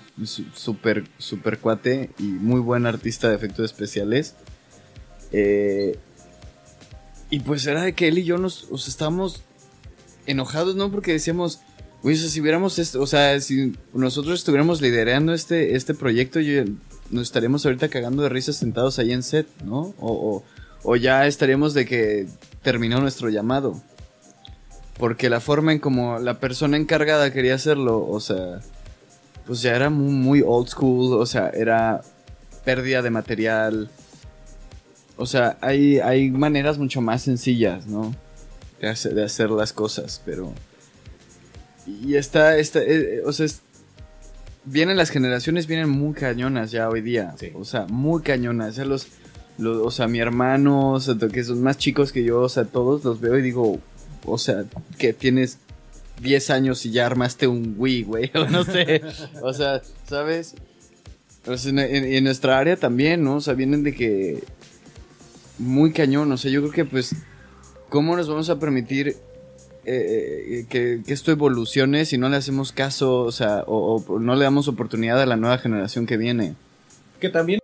[0.54, 4.36] súper, súper cuate y muy buen artista de efectos especiales.
[5.32, 5.98] Eh,
[7.32, 9.42] y pues era de que él y yo nos, o estábamos
[10.28, 10.92] enojados, ¿no?
[10.92, 11.60] Porque decíamos,
[12.04, 16.40] güey, o sea, si hubiéramos, esto, o sea, si nosotros estuviéramos liderando este, este proyecto,
[16.40, 16.64] yo,
[17.10, 19.96] nos estaríamos ahorita cagando de risas sentados ahí en set, ¿no?
[20.00, 20.44] O,
[20.86, 22.28] o ya estaríamos de que
[22.62, 23.82] terminó nuestro llamado.
[24.98, 28.62] Porque la forma en como la persona encargada quería hacerlo, o sea,
[29.46, 32.02] pues ya era muy, muy old school, o sea, era
[32.64, 33.90] pérdida de material.
[35.18, 38.16] O sea, hay, hay maneras mucho más sencillas, ¿no?
[38.80, 40.54] De hacer, de hacer las cosas, pero...
[41.88, 43.62] Y está, está eh, eh, o sea, es-
[44.64, 47.36] vienen las generaciones, vienen muy cañonas ya hoy día.
[47.40, 47.52] Sí.
[47.54, 48.76] O sea, muy cañonas.
[48.78, 49.08] Ya los,
[49.58, 52.66] los- o sea, mi hermano, o sea, que son más chicos que yo, o sea,
[52.66, 53.80] todos los veo y digo,
[54.26, 54.66] o sea,
[54.98, 55.60] que tienes
[56.22, 59.02] 10 años y ya armaste un Wii, güey, o no sé.
[59.42, 60.56] o sea, ¿sabes?
[61.48, 63.36] O sea, en, nuestra área también, ¿no?
[63.36, 64.44] O sea, vienen de que
[65.60, 67.16] muy cañón, o sea, yo creo que pues,
[67.90, 69.16] ¿cómo nos vamos a permitir
[69.86, 74.36] eh, eh, que, esto evolucione si no le hacemos caso, o sea, o, o no
[74.36, 76.56] le damos oportunidad a la nueva generación que viene?
[77.20, 77.60] Que también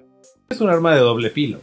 [0.50, 1.60] es un arma de doble filo.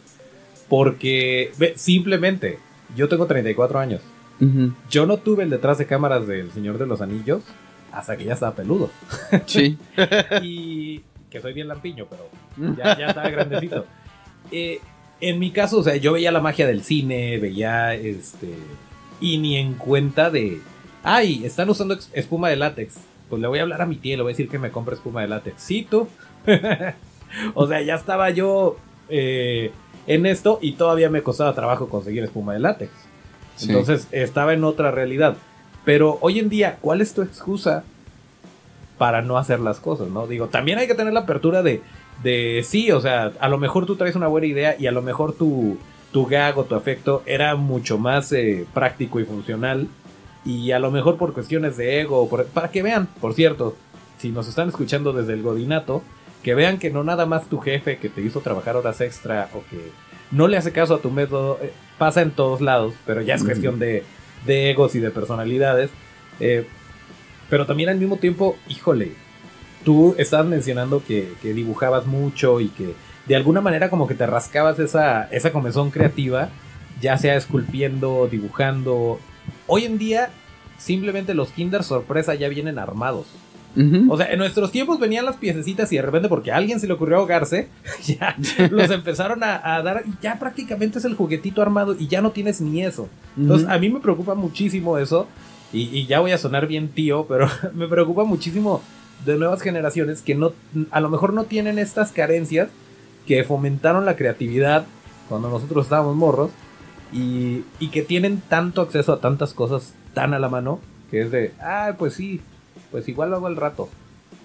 [0.69, 2.59] Porque simplemente,
[2.97, 4.01] yo tengo 34 años.
[4.41, 4.73] Ujú.
[4.91, 7.43] Yo no tuve el detrás de cámaras del Señor de los Anillos
[7.93, 8.91] hasta que ya estaba peludo.
[9.47, 9.79] Sí.
[10.43, 12.29] y que soy bien lampiño, pero
[12.77, 13.87] ya, ya estaba grandecito.
[14.51, 14.81] Eh,
[15.21, 18.55] en mi caso, o sea, yo veía la magia del cine, veía este.
[19.21, 20.61] Y ni en cuenta de.
[21.03, 22.95] Ay, están usando espuma de látex.
[23.29, 24.71] Pues le voy a hablar a mi tía, y le voy a decir que me
[24.71, 25.63] compre espuma de látex.
[25.63, 26.09] Sí, tú.
[27.55, 29.73] o sea, ya estaba yo eh,
[30.09, 32.91] en esto y todavía me costaba trabajo conseguir espuma de látex.
[33.57, 33.69] Sí.
[33.71, 35.37] Entonces estaba en otra realidad.
[35.85, 37.85] Pero hoy en día, ¿cuál es tu excusa
[38.99, 40.09] para no hacer las cosas?
[40.09, 40.27] ¿no?
[40.27, 41.83] Digo, también hay que tener la apertura de,
[42.23, 45.03] de sí, o sea, a lo mejor tú traes una buena idea y a lo
[45.03, 45.79] mejor tu,
[46.13, 49.89] tu gag o tu afecto era mucho más eh, práctico y funcional.
[50.45, 53.77] Y a lo mejor por cuestiones de ego, por- para que vean, por cierto,
[54.19, 56.03] si nos están escuchando desde el Godinato,
[56.43, 59.63] que vean que no nada más tu jefe que te hizo trabajar horas extra o
[59.71, 59.91] que
[60.31, 63.45] no le hace caso a tu método, eh, pasa en todos lados, pero ya es
[63.45, 64.05] cuestión de,
[64.47, 65.91] de egos y de personalidades.
[66.41, 66.67] Eh,
[67.49, 69.13] pero también al mismo tiempo, híjole,
[69.85, 72.95] tú estabas mencionando que, que dibujabas mucho y que
[73.27, 76.49] de alguna manera como que te rascabas esa, esa comezón creativa,
[77.01, 79.21] ya sea esculpiendo, dibujando.
[79.67, 80.31] Hoy en día,
[80.79, 83.27] simplemente los Kinder sorpresa ya vienen armados.
[84.09, 86.87] O sea, en nuestros tiempos venían las piececitas y de repente porque a alguien se
[86.87, 87.69] le ocurrió ahogarse,
[88.05, 88.37] ya
[88.71, 92.33] los empezaron a, a dar y ya prácticamente es el juguetito armado y ya no
[92.33, 93.09] tienes ni eso.
[93.37, 95.29] Entonces, a mí me preocupa muchísimo eso
[95.73, 98.83] y, y ya voy a sonar bien tío, pero me preocupa muchísimo
[99.25, 100.53] de nuevas generaciones que no,
[100.91, 102.69] a lo mejor no tienen estas carencias
[103.27, 104.87] que fomentaron la creatividad
[105.29, 106.51] cuando nosotros estábamos morros
[107.13, 111.31] y, y que tienen tanto acceso a tantas cosas tan a la mano que es
[111.31, 112.41] de, ah, pues sí,
[112.91, 113.89] pues igual lo hago al rato.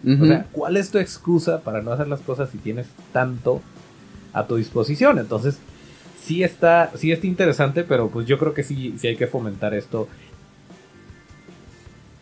[0.05, 3.61] O sea, ¿cuál es tu excusa para no hacer las cosas si tienes tanto
[4.33, 5.17] a tu disposición?
[5.17, 5.59] Entonces,
[6.21, 9.73] sí está, sí está interesante, pero pues yo creo que sí, sí hay que fomentar
[9.73, 10.09] esto.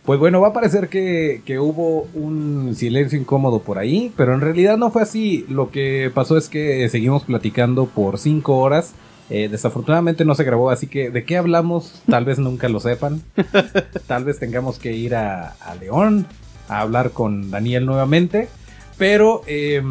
[0.04, 4.40] Pues bueno, va a parecer que, que hubo un silencio incómodo por ahí, pero en
[4.40, 5.44] realidad no fue así.
[5.48, 8.94] Lo que pasó es que seguimos platicando por cinco horas.
[9.34, 12.02] Eh, desafortunadamente no se grabó, así que ¿de qué hablamos?
[12.06, 13.22] Tal vez nunca lo sepan.
[14.06, 16.26] Tal vez tengamos que ir a, a León
[16.68, 18.50] a hablar con Daniel nuevamente.
[18.98, 19.82] Pero, eh,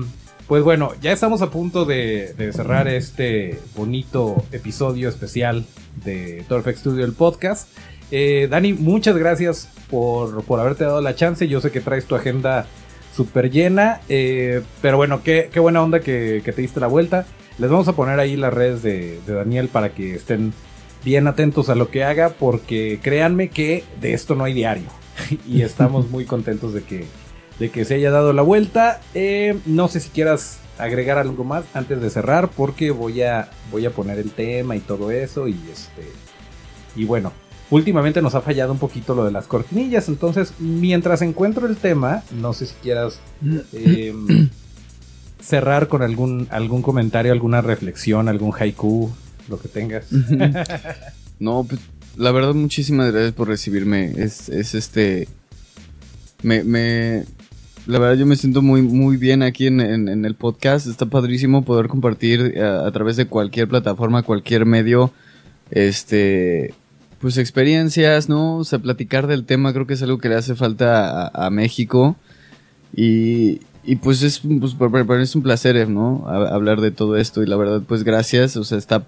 [0.48, 5.66] pues bueno, ya estamos a punto de, de cerrar este bonito episodio especial
[6.06, 7.68] de Torfex Studio, el podcast.
[8.12, 11.48] Eh, Dani, muchas gracias por, por haberte dado la chance.
[11.48, 12.68] Yo sé que traes tu agenda
[13.16, 14.02] súper llena.
[14.08, 17.26] eh, pero bueno, qué, qué buena onda que, que te diste la vuelta.
[17.62, 20.52] Les vamos a poner ahí las redes de, de Daniel para que estén
[21.06, 22.30] bien atentos a lo que haga.
[22.30, 24.88] Porque créanme que de esto no hay diario.
[25.48, 27.06] y estamos muy contentos de que,
[27.60, 29.00] de que se haya dado la vuelta.
[29.14, 32.50] Eh, no sé si quieras agregar algo más antes de cerrar.
[32.50, 35.48] Porque voy a, voy a poner el tema y todo eso.
[35.48, 36.12] Y este.
[36.96, 37.32] Y bueno,
[37.70, 40.08] últimamente nos ha fallado un poquito lo de las cortinillas.
[40.08, 43.20] Entonces, mientras encuentro el tema, no sé si quieras
[43.74, 44.16] eh,
[45.42, 49.12] cerrar con algún, algún comentario, alguna reflexión, algún haiku,
[49.50, 50.06] lo que tengas.
[51.40, 51.82] No, pues
[52.18, 54.12] la verdad muchísimas gracias por recibirme.
[54.16, 55.28] Es, es este...
[56.44, 57.24] Me.
[57.88, 60.86] La verdad yo me siento muy, muy bien aquí en, el podcast.
[60.86, 65.12] Está padrísimo poder compartir eh, a, través de cualquier plataforma, cualquier medio,
[65.72, 66.76] este...
[67.20, 68.58] Pues experiencias, ¿no?
[68.58, 72.16] O sea, platicar del tema creo que es algo que le hace falta a México.
[72.96, 74.76] Y, y pues es, pues,
[75.22, 76.26] es un placer, ¿no?
[76.28, 77.42] A- hablar de todo esto.
[77.44, 78.58] Y la verdad, pues gracias.
[78.58, 79.08] O sea, está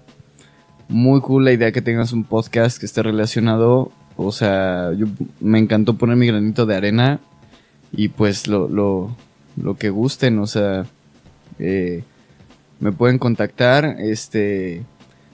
[0.88, 3.92] muy cool la idea que tengas un podcast que esté relacionado.
[4.16, 5.06] O sea, yo
[5.40, 7.20] me encantó poner mi granito de arena
[7.92, 9.16] y pues lo, lo,
[9.60, 10.86] lo que gusten, o sea,
[11.58, 12.02] eh,
[12.80, 14.82] me pueden contactar este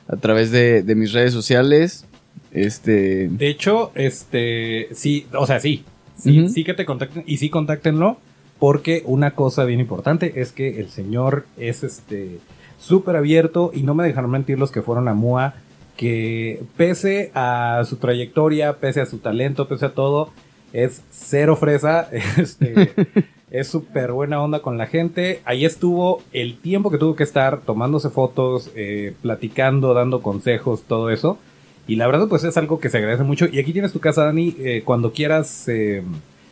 [0.09, 2.05] a través de, de mis redes sociales.
[2.53, 5.85] Este, De hecho, este, sí, o sea, sí,
[6.19, 8.19] sí, sí que te contacten y sí contáctenlo,
[8.61, 12.39] porque una cosa bien importante es que el señor es este
[12.79, 15.55] súper abierto y no me dejaron mentir los que fueron a MUA,
[15.97, 20.31] que pese a su trayectoria, pese a su talento, pese a todo,
[20.73, 22.93] es cero fresa, este,
[23.51, 25.41] es súper buena onda con la gente.
[25.47, 31.11] Ahí estuvo el tiempo que tuvo que estar tomándose fotos, eh, platicando, dando consejos, todo
[31.11, 31.39] eso.
[31.87, 33.47] Y la verdad, pues es algo que se agradece mucho.
[33.51, 34.55] Y aquí tienes tu casa, Dani.
[34.59, 36.03] eh, cuando quieras eh,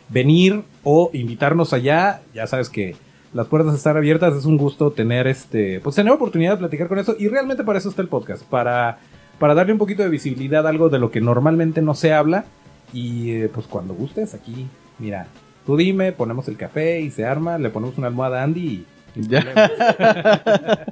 [0.08, 2.96] venir o invitarnos allá, ya sabes que
[3.32, 4.34] las puertas están abiertas.
[4.34, 7.16] Es un gusto tener este, pues tener oportunidad de platicar con eso.
[7.18, 8.98] Y realmente para eso está el podcast, para,
[9.38, 12.44] para darle un poquito de visibilidad a algo de lo que normalmente no se habla.
[12.92, 14.66] Y eh, pues cuando gustes, aquí,
[14.98, 15.26] mira,
[15.66, 18.86] tú dime, ponemos el café y se arma, le ponemos una almohada a Andy y.
[19.28, 19.44] Ya.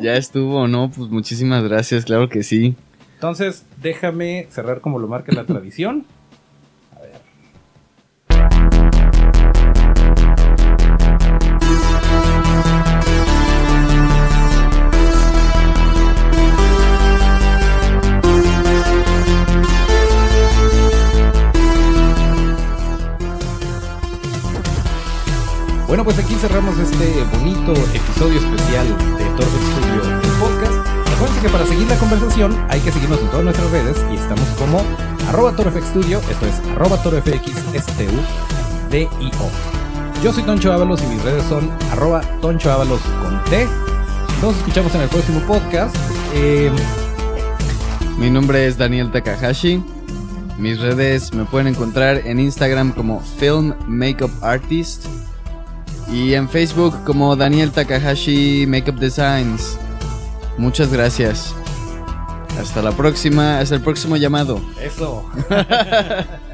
[0.00, 0.90] Ya estuvo, ¿no?
[0.90, 2.76] Pues muchísimas gracias, claro que sí.
[3.14, 6.06] Entonces, déjame cerrar como lo marca la tradición.
[25.90, 28.86] Bueno, pues aquí cerramos este bonito episodio especial
[29.18, 31.10] de Torbe Studio, podcast.
[31.10, 34.48] Recuerden que para seguir la conversación hay que seguirnos en todas nuestras redes y estamos
[34.50, 34.84] como
[35.28, 36.96] arroba Studio, esto es arroba.
[40.22, 43.66] Yo soy Toncho Ábalos y mis redes son arroba Toncho Ábalos con T.
[44.42, 45.96] Nos escuchamos en el próximo podcast.
[46.34, 46.70] Eh,
[48.16, 49.82] Mi nombre es Daniel Takahashi.
[50.56, 55.06] Mis redes me pueden encontrar en Instagram como Film Makeup Artist
[56.12, 59.78] y en Facebook como Daniel Takahashi Makeup Designs.
[60.58, 61.54] Muchas gracias.
[62.60, 64.60] Hasta la próxima, hasta el próximo llamado.
[64.80, 65.24] eso.